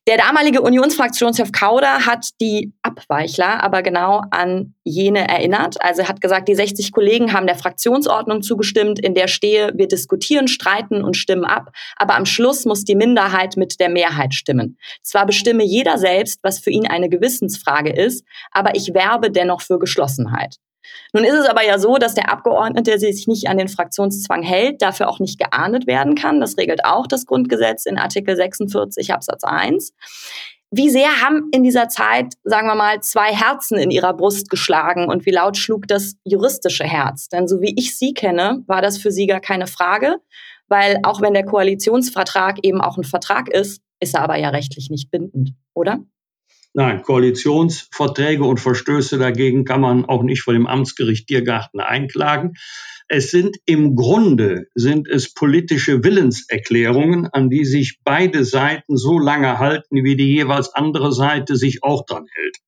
Der 0.06 0.16
damalige 0.16 0.62
Unionsfraktionschef 0.62 1.52
Kauder 1.52 2.06
hat 2.06 2.30
die 2.40 2.72
Abweichler 2.82 3.62
aber 3.62 3.82
genau 3.82 4.22
an 4.30 4.74
jene 4.82 5.28
erinnert. 5.28 5.76
Also 5.82 6.02
er 6.02 6.08
hat 6.08 6.22
gesagt, 6.22 6.48
die 6.48 6.54
60 6.54 6.90
Kollegen 6.90 7.34
haben 7.34 7.46
der 7.46 7.54
Fraktionsordnung 7.54 8.40
zugestimmt, 8.40 8.98
in 8.98 9.14
der 9.14 9.28
stehe, 9.28 9.72
wir 9.74 9.88
diskutieren, 9.88 10.48
streiten 10.48 11.04
und 11.04 11.18
stimmen 11.18 11.44
ab, 11.44 11.70
aber 11.96 12.16
am 12.16 12.24
Schluss 12.24 12.64
muss 12.64 12.84
die 12.84 12.96
Minderheit 12.96 13.58
mit 13.58 13.78
der 13.78 13.90
Mehrheit 13.90 14.32
stimmen. 14.32 14.78
Zwar 15.02 15.26
bestimme 15.26 15.64
jeder 15.64 15.98
selbst, 15.98 16.40
was 16.42 16.58
für 16.58 16.70
ihn 16.70 16.86
eine 16.86 17.10
Gewissensfrage 17.10 17.92
ist, 17.92 18.24
aber 18.52 18.74
ich 18.74 18.94
werbe 18.94 19.30
dennoch 19.30 19.60
für 19.60 19.78
Geschlossenheit. 19.78 20.56
Nun 21.12 21.24
ist 21.24 21.34
es 21.34 21.46
aber 21.46 21.64
ja 21.64 21.78
so, 21.78 21.96
dass 21.96 22.14
der 22.14 22.30
Abgeordnete 22.30 22.98
sich 22.98 23.26
nicht 23.26 23.48
an 23.48 23.58
den 23.58 23.68
Fraktionszwang 23.68 24.42
hält, 24.42 24.82
dafür 24.82 25.08
auch 25.08 25.18
nicht 25.18 25.38
geahndet 25.38 25.86
werden 25.86 26.14
kann. 26.14 26.40
Das 26.40 26.56
regelt 26.56 26.84
auch 26.84 27.06
das 27.06 27.26
Grundgesetz 27.26 27.86
in 27.86 27.98
Artikel 27.98 28.36
46 28.36 29.12
Absatz 29.12 29.44
1. 29.44 29.92
Wie 30.72 30.88
sehr 30.88 31.20
haben 31.20 31.48
in 31.52 31.64
dieser 31.64 31.88
Zeit, 31.88 32.34
sagen 32.44 32.68
wir 32.68 32.76
mal, 32.76 33.00
zwei 33.00 33.34
Herzen 33.34 33.76
in 33.76 33.90
ihrer 33.90 34.14
Brust 34.14 34.48
geschlagen 34.50 35.08
und 35.08 35.26
wie 35.26 35.32
laut 35.32 35.56
schlug 35.56 35.88
das 35.88 36.14
juristische 36.22 36.84
Herz? 36.84 37.28
Denn 37.28 37.48
so 37.48 37.60
wie 37.60 37.74
ich 37.76 37.98
Sie 37.98 38.14
kenne, 38.14 38.62
war 38.68 38.80
das 38.80 38.96
für 38.96 39.10
Sie 39.10 39.26
gar 39.26 39.40
keine 39.40 39.66
Frage, 39.66 40.18
weil 40.68 41.00
auch 41.02 41.20
wenn 41.20 41.34
der 41.34 41.44
Koalitionsvertrag 41.44 42.58
eben 42.62 42.80
auch 42.80 42.96
ein 42.96 43.04
Vertrag 43.04 43.48
ist, 43.48 43.82
ist 43.98 44.14
er 44.14 44.22
aber 44.22 44.36
ja 44.36 44.50
rechtlich 44.50 44.90
nicht 44.90 45.10
bindend, 45.10 45.54
oder? 45.74 45.98
Nein, 46.72 47.02
Koalitionsverträge 47.02 48.44
und 48.44 48.60
Verstöße 48.60 49.18
dagegen 49.18 49.64
kann 49.64 49.80
man 49.80 50.04
auch 50.04 50.22
nicht 50.22 50.42
vor 50.42 50.54
dem 50.54 50.68
Amtsgericht 50.68 51.26
Tiergarten 51.26 51.80
einklagen. 51.80 52.54
Es 53.08 53.32
sind 53.32 53.56
im 53.66 53.96
Grunde 53.96 54.68
sind 54.76 55.08
es 55.08 55.34
politische 55.34 56.04
Willenserklärungen, 56.04 57.26
an 57.26 57.50
die 57.50 57.64
sich 57.64 57.98
beide 58.04 58.44
Seiten 58.44 58.96
so 58.96 59.18
lange 59.18 59.58
halten, 59.58 60.04
wie 60.04 60.14
die 60.14 60.32
jeweils 60.32 60.72
andere 60.72 61.12
Seite 61.12 61.56
sich 61.56 61.82
auch 61.82 62.06
dran 62.06 62.26
hält. 62.32 62.58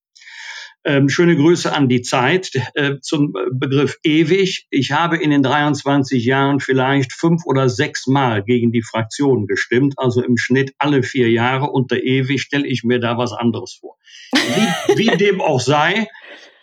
Ähm, 0.84 1.08
schöne 1.08 1.36
Grüße 1.36 1.72
an 1.72 1.88
die 1.88 2.02
Zeit 2.02 2.50
äh, 2.74 2.98
zum 3.00 3.32
Begriff 3.52 3.98
ewig. 4.02 4.66
Ich 4.70 4.90
habe 4.90 5.16
in 5.16 5.30
den 5.30 5.42
23 5.42 6.24
Jahren 6.24 6.58
vielleicht 6.58 7.12
fünf 7.12 7.44
oder 7.46 7.68
sechs 7.68 8.08
Mal 8.08 8.42
gegen 8.42 8.72
die 8.72 8.82
Fraktion 8.82 9.46
gestimmt, 9.46 9.94
also 9.96 10.22
im 10.22 10.36
Schnitt 10.36 10.74
alle 10.78 11.04
vier 11.04 11.30
Jahre. 11.30 11.70
Unter 11.70 12.02
ewig 12.02 12.42
stelle 12.42 12.66
ich 12.66 12.82
mir 12.82 12.98
da 12.98 13.16
was 13.16 13.32
anderes 13.32 13.74
vor. 13.80 13.96
Wie, 14.32 14.98
wie 14.98 15.16
dem 15.16 15.40
auch 15.40 15.60
sei, 15.60 16.08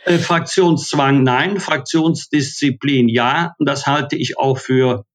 äh, 0.05 0.17
Fraktionszwang 0.17 1.23
nein, 1.23 1.59
Fraktionsdisziplin 1.59 3.09
ja. 3.09 3.53
Und 3.57 3.69
das 3.69 3.87
halte 3.87 4.15
ich 4.15 4.37
auch 4.37 4.57
für 4.57 5.05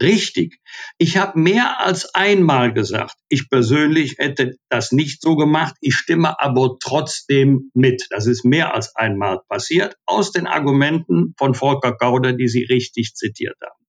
richtig. 0.00 0.60
Ich 0.98 1.16
habe 1.16 1.38
mehr 1.38 1.80
als 1.80 2.14
einmal 2.14 2.72
gesagt, 2.72 3.16
ich 3.28 3.48
persönlich 3.48 4.16
hätte 4.18 4.56
das 4.68 4.92
nicht 4.92 5.22
so 5.22 5.36
gemacht, 5.36 5.74
ich 5.80 5.94
stimme 5.94 6.40
aber 6.40 6.76
trotzdem 6.80 7.70
mit. 7.74 8.06
Das 8.10 8.26
ist 8.26 8.44
mehr 8.44 8.74
als 8.74 8.94
einmal 8.96 9.40
passiert, 9.48 9.96
aus 10.06 10.32
den 10.32 10.46
Argumenten 10.46 11.34
von 11.36 11.54
Volker 11.54 11.96
Kauder, 11.96 12.32
die 12.32 12.48
Sie 12.48 12.64
richtig 12.64 13.14
zitiert 13.14 13.56
haben. 13.62 13.82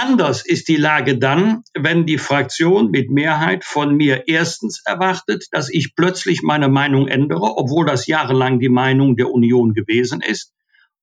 Anders 0.00 0.46
ist 0.46 0.68
die 0.68 0.76
Lage 0.76 1.18
dann, 1.18 1.64
wenn 1.74 2.06
die 2.06 2.18
Fraktion 2.18 2.92
mit 2.92 3.10
Mehrheit 3.10 3.64
von 3.64 3.96
mir 3.96 4.28
erstens 4.28 4.80
erwartet, 4.84 5.46
dass 5.50 5.68
ich 5.68 5.96
plötzlich 5.96 6.42
meine 6.42 6.68
Meinung 6.68 7.08
ändere, 7.08 7.56
obwohl 7.56 7.84
das 7.84 8.06
jahrelang 8.06 8.60
die 8.60 8.68
Meinung 8.68 9.16
der 9.16 9.28
Union 9.28 9.74
gewesen 9.74 10.20
ist. 10.20 10.54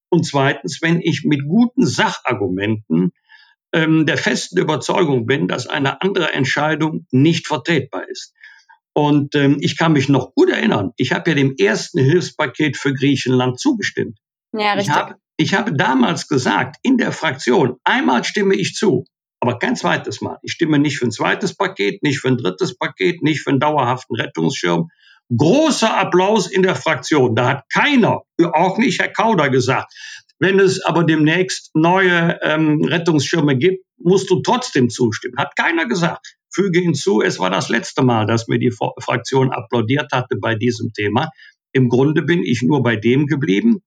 Und 0.08 0.26
zweitens, 0.26 0.82
wenn 0.82 1.02
ich 1.02 1.26
mit 1.26 1.42
guten 1.46 1.86
Sachargumenten 1.86 3.12
ähm, 3.76 4.06
der 4.06 4.18
festen 4.18 4.58
Überzeugung 4.58 5.26
bin, 5.26 5.50
dass 5.50 5.68
eine 5.68 6.02
andere 6.02 6.34
Entscheidung 6.34 7.06
nicht 7.12 7.46
vertretbar 7.46 8.08
ist. 8.10 8.34
Und 8.94 9.36
ähm, 9.36 9.58
ich 9.60 9.78
kann 9.78 9.92
mich 9.92 10.08
noch 10.08 10.34
gut 10.34 10.50
erinnern, 10.50 10.92
ich 10.96 11.12
habe 11.12 11.30
ja 11.30 11.36
dem 11.36 11.56
ersten 11.58 12.00
Hilfspaket 12.00 12.78
für 12.78 12.94
Griechenland 12.94 13.60
zugestimmt. 13.60 14.18
Ja, 14.54 14.74
richtig. 14.74 14.88
Ich 14.88 14.96
habe, 14.96 15.16
ich 15.36 15.54
habe 15.54 15.74
damals 15.74 16.30
gesagt, 16.30 16.78
in 16.84 16.98
der 16.98 17.12
Fraktion, 17.12 17.76
einmal 17.84 18.24
stimme 18.24 18.56
ich 18.56 18.74
zu, 18.76 19.04
aber 19.42 19.60
kein 19.60 19.76
zweites 19.76 20.22
Mal. 20.22 20.38
Ich 20.42 20.54
stimme 20.54 20.80
nicht 20.80 20.98
für 20.98 21.06
ein 21.06 21.12
zweites 21.12 21.54
Paket, 21.54 22.02
nicht 22.02 22.22
für 22.22 22.30
ein 22.30 22.38
drittes 22.38 22.78
Paket, 22.78 23.22
nicht 23.22 23.42
für 23.42 23.50
einen 23.50 23.60
dauerhaften 23.60 24.16
Rettungsschirm. 24.16 24.88
Großer 25.36 25.98
Applaus 25.98 26.50
in 26.50 26.62
der 26.62 26.76
Fraktion. 26.76 27.36
Da 27.36 27.50
hat 27.50 27.64
keiner, 27.74 28.22
auch 28.54 28.78
nicht 28.78 29.02
Herr 29.02 29.12
Kauder, 29.12 29.50
gesagt, 29.50 29.92
wenn 30.40 30.60
es 30.60 30.84
aber 30.84 31.04
demnächst 31.04 31.76
neue 31.76 32.40
ähm, 32.42 32.84
Rettungsschirme 32.84 33.58
gibt, 33.58 33.86
musst 33.98 34.30
du 34.30 34.42
trotzdem 34.42 34.90
zustimmen. 34.90 35.38
Hat 35.38 35.56
keiner 35.56 35.88
gesagt. 35.88 36.36
Füge 36.50 36.80
hinzu, 36.80 37.22
es 37.22 37.40
war 37.40 37.50
das 37.50 37.70
letzte 37.70 38.04
Mal, 38.04 38.26
dass 38.26 38.48
mir 38.48 38.60
die 38.60 38.72
Fraktion 38.72 39.52
applaudiert 39.52 40.12
hatte 40.14 40.38
bei 40.38 40.56
diesem 40.56 40.94
Thema. 40.94 41.30
Im 41.74 41.90
Grunde 41.90 42.22
bin 42.22 42.44
ich 42.44 42.62
nur 42.62 42.82
bei 42.82 42.96
dem 42.96 43.28
geblieben, 43.28 43.82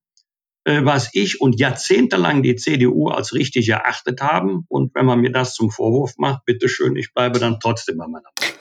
äh, 0.65 0.85
was 0.85 1.11
ich 1.15 1.41
und 1.41 1.59
jahrzehntelang 1.59 2.43
die 2.43 2.57
CDU 2.57 3.09
als 3.09 3.33
richtig 3.33 3.69
erachtet 3.69 4.21
haben. 4.21 4.65
Und 4.69 4.95
wenn 4.95 5.07
man 5.07 5.21
mir 5.21 5.33
das 5.33 5.55
zum 5.55 5.71
Vorwurf 5.71 6.15
macht, 6.19 6.45
bitteschön, 6.45 6.97
ich 6.97 7.15
bleibe 7.15 7.39
dann 7.39 7.59
trotzdem 7.61 7.97
bei 7.97 8.07
meiner 8.07 8.29
Meinung. 8.39 8.59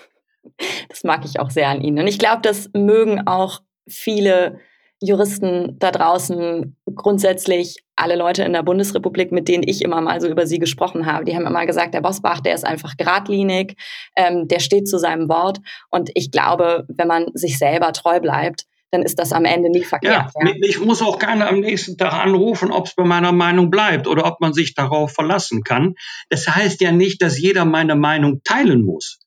Das 0.88 1.04
mag 1.04 1.26
ich 1.26 1.40
auch 1.40 1.52
sehr 1.52 1.68
an 1.68 1.82
Ihnen. 1.82 2.00
Und 2.00 2.08
ich 2.08 2.20
glaube, 2.20 2.42
das 2.42 2.70
mögen 2.74 3.28
auch 3.28 3.62
viele 3.88 4.60
Juristen 5.00 5.78
da 5.80 5.92
draußen, 5.92 6.76
grundsätzlich 6.96 7.84
alle 7.96 8.16
Leute 8.16 8.44
in 8.44 8.54
der 8.54 8.64
Bundesrepublik, 8.64 9.32
mit 9.32 9.48
denen 9.48 9.64
ich 9.64 9.84
immer 9.84 10.02
mal 10.02 10.20
so 10.22 10.28
über 10.28 10.48
sie 10.48 10.60
gesprochen 10.60 11.06
habe, 11.06 11.26
die 11.26 11.36
haben 11.36 11.46
immer 11.46 11.66
gesagt, 11.66 11.94
der 11.94 12.02
Bosbach, 12.02 12.40
der 12.42 12.56
ist 12.56 12.66
einfach 12.66 12.98
geradlinig, 12.98 13.76
ähm, 14.16 14.48
der 14.48 14.60
steht 14.60 14.88
zu 14.88 14.98
seinem 14.98 15.30
Wort. 15.30 15.60
Und 15.90 16.10
ich 16.16 16.32
glaube, 16.32 16.86
wenn 16.90 17.08
man 17.08 17.28
sich 17.34 17.58
selber 17.58 17.94
treu 17.94 18.20
bleibt, 18.20 18.66
dann 18.92 19.04
ist 19.04 19.20
das 19.20 19.34
am 19.34 19.46
Ende 19.46 19.70
nie 19.70 19.84
verkehrt. 19.84 20.32
Ja, 20.34 20.48
ja. 20.48 20.54
Ich 20.62 20.80
muss 20.80 21.02
auch 21.02 21.20
keiner 21.20 21.50
am 21.50 21.60
nächsten 21.60 21.98
Tag 21.98 22.14
anrufen, 22.14 22.72
ob 22.72 22.86
es 22.88 22.96
bei 22.96 23.04
meiner 23.04 23.34
Meinung 23.34 23.70
bleibt 23.70 24.08
oder 24.08 24.26
ob 24.26 24.40
man 24.40 24.54
sich 24.54 24.76
darauf 24.76 25.12
verlassen 25.12 25.64
kann. 25.64 25.96
Das 26.30 26.48
heißt 26.48 26.82
ja 26.82 26.92
nicht, 26.92 27.22
dass 27.22 27.40
jeder 27.40 27.66
meine 27.66 27.96
Meinung 27.96 28.42
teilen 28.44 28.84
muss. 28.84 29.20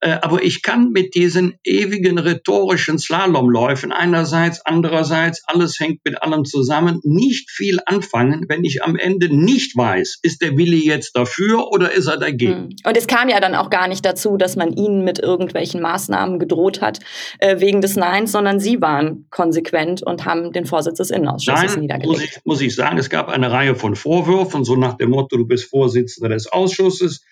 Äh, 0.00 0.18
aber 0.22 0.42
ich 0.42 0.62
kann 0.62 0.90
mit 0.90 1.14
diesen 1.14 1.54
ewigen 1.64 2.18
rhetorischen 2.18 2.98
Slalomläufen 2.98 3.92
einerseits, 3.92 4.64
andererseits, 4.64 5.42
alles 5.46 5.78
hängt 5.78 6.00
mit 6.04 6.22
allem 6.22 6.44
zusammen, 6.44 7.00
nicht 7.02 7.50
viel 7.50 7.80
anfangen, 7.84 8.46
wenn 8.48 8.64
ich 8.64 8.82
am 8.82 8.96
Ende 8.96 9.34
nicht 9.34 9.76
weiß, 9.76 10.20
ist 10.22 10.40
der 10.40 10.56
Willi 10.56 10.86
jetzt 10.86 11.16
dafür 11.16 11.68
oder 11.70 11.92
ist 11.92 12.06
er 12.06 12.16
dagegen. 12.16 12.54
Hm. 12.54 12.76
Und 12.84 12.96
es 12.96 13.06
kam 13.06 13.28
ja 13.28 13.40
dann 13.40 13.54
auch 13.54 13.68
gar 13.68 13.88
nicht 13.88 14.04
dazu, 14.04 14.38
dass 14.38 14.56
man 14.56 14.72
ihnen 14.72 15.04
mit 15.04 15.18
irgendwelchen 15.18 15.82
Maßnahmen 15.82 16.38
gedroht 16.38 16.80
hat 16.80 17.00
äh, 17.38 17.60
wegen 17.60 17.82
des 17.82 17.96
Neins, 17.96 18.32
sondern 18.32 18.58
sie 18.58 18.80
waren 18.80 19.26
konsequent 19.30 20.02
und 20.02 20.24
haben 20.24 20.52
den 20.52 20.64
Vorsitz 20.64 20.96
des 20.96 21.10
Innenausschusses 21.10 21.72
Nein, 21.72 21.80
niedergelegt. 21.80 22.10
Muss 22.10 22.22
ich, 22.22 22.44
muss 22.44 22.60
ich 22.62 22.74
sagen, 22.74 22.96
es 22.96 23.10
gab 23.10 23.28
eine 23.28 23.50
Reihe 23.50 23.74
von 23.74 23.96
Vorwürfen, 23.96 24.64
so 24.64 24.76
nach 24.76 24.96
dem 24.96 25.10
Motto, 25.10 25.36
du 25.36 25.46
bist 25.46 25.68
Vorsitzender 25.68 26.30
des 26.30 26.50
Ausschusses 26.50 27.22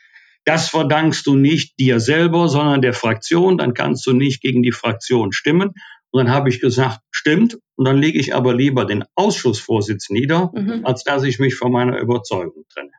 das 0.44 0.68
verdankst 0.70 1.26
du 1.26 1.34
nicht 1.34 1.78
dir 1.78 2.00
selber, 2.00 2.48
sondern 2.48 2.80
der 2.80 2.94
Fraktion. 2.94 3.58
Dann 3.58 3.74
kannst 3.74 4.06
du 4.06 4.12
nicht 4.12 4.40
gegen 4.40 4.62
die 4.62 4.72
Fraktion 4.72 5.32
stimmen. 5.32 5.74
Und 6.10 6.24
dann 6.24 6.30
habe 6.30 6.48
ich 6.48 6.60
gesagt, 6.60 7.00
stimmt. 7.10 7.58
Und 7.76 7.86
dann 7.86 7.98
lege 7.98 8.18
ich 8.18 8.34
aber 8.34 8.54
lieber 8.54 8.84
den 8.84 9.04
Ausschussvorsitz 9.14 10.10
nieder, 10.10 10.50
mhm. 10.54 10.84
als 10.84 11.04
dass 11.04 11.22
ich 11.24 11.38
mich 11.38 11.54
von 11.54 11.70
meiner 11.70 11.98
Überzeugung 11.98 12.64
trenne. 12.72 12.92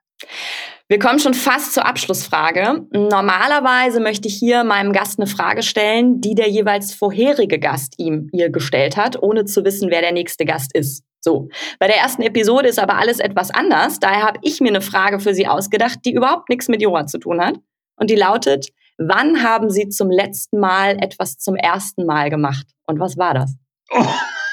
Wir 0.87 0.97
kommen 0.97 1.19
schon 1.19 1.35
fast 1.35 1.73
zur 1.73 1.85
Abschlussfrage. 1.85 2.87
Normalerweise 2.91 3.99
möchte 3.99 4.27
ich 4.27 4.35
hier 4.35 4.63
meinem 4.63 4.91
Gast 4.91 5.19
eine 5.19 5.27
Frage 5.27 5.61
stellen, 5.61 6.19
die 6.19 6.33
der 6.33 6.49
jeweils 6.49 6.95
vorherige 6.95 7.59
Gast 7.59 7.93
ihm 7.97 8.27
ihr 8.31 8.49
gestellt 8.49 8.97
hat, 8.97 9.21
ohne 9.21 9.45
zu 9.45 9.63
wissen, 9.63 9.91
wer 9.91 10.01
der 10.01 10.13
nächste 10.13 10.45
Gast 10.45 10.75
ist. 10.75 11.03
So, 11.21 11.49
bei 11.79 11.87
der 11.87 11.97
ersten 11.97 12.21
Episode 12.21 12.69
ist 12.69 12.79
aber 12.79 12.97
alles 12.97 13.19
etwas 13.19 13.51
anders. 13.51 13.99
Daher 13.99 14.23
habe 14.23 14.39
ich 14.41 14.61
mir 14.61 14.69
eine 14.69 14.81
Frage 14.81 15.19
für 15.19 15.33
Sie 15.33 15.47
ausgedacht, 15.47 15.99
die 16.05 16.13
überhaupt 16.13 16.49
nichts 16.49 16.67
mit 16.69 16.81
Jura 16.81 17.05
zu 17.07 17.17
tun 17.17 17.41
hat. 17.41 17.55
Und 17.97 18.09
die 18.09 18.15
lautet, 18.15 18.69
wann 18.97 19.43
haben 19.43 19.69
Sie 19.69 19.89
zum 19.89 20.09
letzten 20.09 20.59
Mal 20.59 20.97
etwas 21.01 21.37
zum 21.37 21.55
ersten 21.55 22.05
Mal 22.05 22.29
gemacht? 22.29 22.65
Und 22.85 22.99
was 22.99 23.17
war 23.17 23.33
das? 23.33 23.55
Oh, 23.91 24.05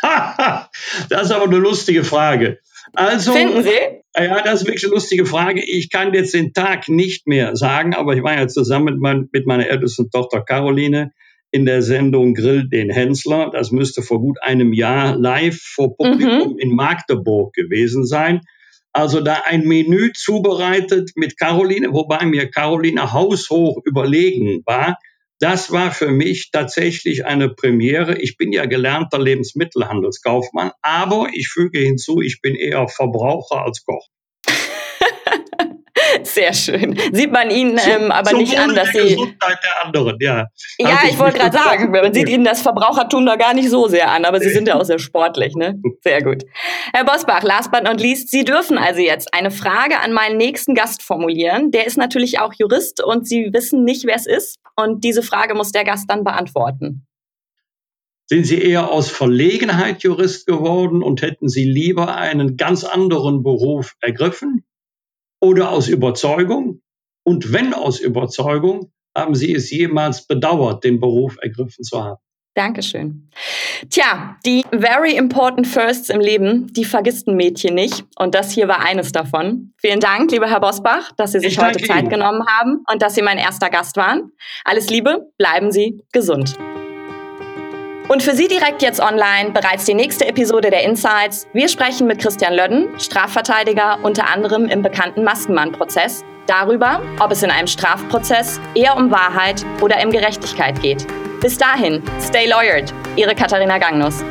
das 1.08 1.22
ist 1.22 1.30
aber 1.30 1.44
eine 1.44 1.58
lustige 1.58 2.02
Frage. 2.02 2.58
Also, 2.94 3.32
Finden 3.32 3.62
Sie? 3.62 3.78
Ja, 4.16 4.42
das 4.42 4.62
ist 4.62 4.66
wirklich 4.66 4.84
eine 4.84 4.94
lustige 4.94 5.26
Frage. 5.26 5.62
Ich 5.62 5.90
kann 5.90 6.14
jetzt 6.14 6.34
den 6.34 6.52
Tag 6.52 6.88
nicht 6.88 7.26
mehr 7.26 7.54
sagen, 7.54 7.94
aber 7.94 8.14
ich 8.14 8.22
war 8.22 8.34
ja 8.34 8.48
zusammen 8.48 8.86
mit, 8.86 9.00
mein, 9.00 9.28
mit 9.30 9.46
meiner 9.46 9.68
ältesten 9.68 10.10
Tochter 10.10 10.42
Caroline 10.42 11.12
in 11.56 11.64
der 11.64 11.80
Sendung 11.80 12.34
Grill 12.34 12.68
den 12.68 12.90
Hensler. 12.90 13.50
Das 13.50 13.70
müsste 13.70 14.02
vor 14.02 14.20
gut 14.20 14.36
einem 14.42 14.74
Jahr 14.74 15.16
live 15.16 15.58
vor 15.58 15.96
Publikum 15.96 16.52
mhm. 16.52 16.58
in 16.58 16.76
Magdeburg 16.76 17.54
gewesen 17.54 18.04
sein. 18.04 18.42
Also 18.92 19.22
da 19.22 19.40
ein 19.46 19.62
Menü 19.62 20.12
zubereitet 20.12 21.12
mit 21.16 21.38
Caroline, 21.38 21.94
wobei 21.94 22.26
mir 22.26 22.50
Caroline 22.50 23.14
haushoch 23.14 23.80
überlegen 23.86 24.64
war. 24.66 24.98
Das 25.38 25.72
war 25.72 25.92
für 25.92 26.10
mich 26.10 26.50
tatsächlich 26.50 27.24
eine 27.24 27.48
Premiere. 27.48 28.18
Ich 28.18 28.36
bin 28.36 28.52
ja 28.52 28.66
gelernter 28.66 29.18
Lebensmittelhandelskaufmann, 29.18 30.72
aber 30.82 31.28
ich 31.32 31.48
füge 31.48 31.78
hinzu, 31.78 32.20
ich 32.20 32.42
bin 32.42 32.54
eher 32.54 32.86
Verbraucher 32.88 33.62
als 33.64 33.82
Koch. 33.82 34.08
Sehr 36.26 36.52
schön. 36.52 36.98
Sieht 37.12 37.30
man 37.30 37.50
Ihnen 37.50 37.78
ähm, 37.88 38.10
aber 38.10 38.32
nicht 38.32 38.58
an, 38.58 38.74
dass 38.74 38.90
Sie. 38.90 38.98
Gesundheit 38.98 39.58
der 39.62 39.84
anderen, 39.84 40.16
ja. 40.20 40.46
Ja, 40.78 40.98
ich 41.08 41.18
wollte 41.18 41.38
gerade 41.38 41.56
sagen, 41.56 41.90
man 41.92 42.12
sieht 42.12 42.28
Ihnen 42.28 42.44
das 42.44 42.62
Verbrauchertum 42.62 43.24
da 43.24 43.36
gar 43.36 43.54
nicht 43.54 43.70
so 43.70 43.86
sehr 43.86 44.10
an, 44.10 44.24
aber 44.24 44.40
Sie 44.40 44.50
sind 44.50 44.66
ja 44.66 44.74
auch 44.74 44.84
sehr 44.84 44.98
sportlich, 44.98 45.54
ne? 45.54 45.80
Sehr 46.02 46.22
gut. 46.22 46.42
Herr 46.92 47.04
Bosbach, 47.04 47.42
last 47.42 47.70
but 47.70 47.84
not 47.84 48.00
least, 48.00 48.30
Sie 48.30 48.44
dürfen 48.44 48.76
also 48.76 49.00
jetzt 49.00 49.32
eine 49.32 49.50
Frage 49.50 50.00
an 50.00 50.12
meinen 50.12 50.36
nächsten 50.36 50.74
Gast 50.74 51.02
formulieren. 51.02 51.70
Der 51.70 51.86
ist 51.86 51.96
natürlich 51.96 52.40
auch 52.40 52.52
Jurist 52.58 53.02
und 53.02 53.26
Sie 53.26 53.50
wissen 53.52 53.84
nicht, 53.84 54.04
wer 54.04 54.16
es 54.16 54.26
ist. 54.26 54.58
Und 54.74 55.04
diese 55.04 55.22
Frage 55.22 55.54
muss 55.54 55.70
der 55.70 55.84
Gast 55.84 56.10
dann 56.10 56.24
beantworten. 56.24 57.06
Sind 58.28 58.44
Sie 58.44 58.60
eher 58.60 58.90
aus 58.90 59.08
Verlegenheit 59.08 60.02
Jurist 60.02 60.46
geworden 60.46 61.04
und 61.04 61.22
hätten 61.22 61.48
Sie 61.48 61.64
lieber 61.64 62.16
einen 62.16 62.56
ganz 62.56 62.82
anderen 62.82 63.44
Beruf 63.44 63.94
ergriffen? 64.00 64.64
Oder 65.40 65.70
aus 65.70 65.88
Überzeugung? 65.88 66.82
Und 67.24 67.52
wenn 67.52 67.74
aus 67.74 68.00
Überzeugung, 68.00 68.92
haben 69.16 69.34
Sie 69.34 69.54
es 69.54 69.70
jemals 69.70 70.26
bedauert, 70.26 70.84
den 70.84 71.00
Beruf 71.00 71.36
ergriffen 71.40 71.82
zu 71.84 72.02
haben? 72.02 72.20
Dankeschön. 72.54 73.28
Tja, 73.90 74.36
die 74.46 74.64
very 74.72 75.14
important 75.14 75.66
firsts 75.66 76.08
im 76.08 76.20
Leben, 76.20 76.72
die 76.72 76.86
vergisst 76.86 77.28
ein 77.28 77.36
Mädchen 77.36 77.74
nicht. 77.74 78.04
Und 78.18 78.34
das 78.34 78.50
hier 78.50 78.66
war 78.66 78.80
eines 78.80 79.12
davon. 79.12 79.74
Vielen 79.76 80.00
Dank, 80.00 80.32
lieber 80.32 80.48
Herr 80.48 80.60
Bosbach, 80.60 81.12
dass 81.18 81.32
Sie 81.32 81.40
sich 81.40 81.52
ich 81.52 81.58
heute 81.58 81.82
Zeit 81.82 82.04
Ihnen. 82.04 82.08
genommen 82.08 82.46
haben 82.46 82.82
und 82.90 83.02
dass 83.02 83.14
Sie 83.14 83.22
mein 83.22 83.36
erster 83.36 83.68
Gast 83.68 83.98
waren. 83.98 84.30
Alles 84.64 84.88
Liebe, 84.88 85.30
bleiben 85.36 85.70
Sie 85.70 86.02
gesund. 86.12 86.56
Und 88.08 88.22
für 88.22 88.34
Sie 88.34 88.46
direkt 88.46 88.82
jetzt 88.82 89.00
online 89.00 89.50
bereits 89.50 89.84
die 89.84 89.94
nächste 89.94 90.26
Episode 90.26 90.70
der 90.70 90.84
Insights. 90.84 91.48
Wir 91.52 91.68
sprechen 91.68 92.06
mit 92.06 92.20
Christian 92.20 92.54
Lödden, 92.54 92.88
Strafverteidiger, 93.00 93.98
unter 94.02 94.30
anderem 94.30 94.66
im 94.66 94.82
bekannten 94.82 95.24
Maskenmann-Prozess, 95.24 96.24
darüber, 96.46 97.02
ob 97.18 97.32
es 97.32 97.42
in 97.42 97.50
einem 97.50 97.66
Strafprozess 97.66 98.60
eher 98.76 98.96
um 98.96 99.10
Wahrheit 99.10 99.66
oder 99.80 99.96
um 100.04 100.12
Gerechtigkeit 100.12 100.80
geht. 100.80 101.04
Bis 101.40 101.58
dahin, 101.58 102.00
stay 102.20 102.46
lawyered. 102.46 102.94
Ihre 103.16 103.34
Katharina 103.34 103.78
Gangnus. 103.78 104.22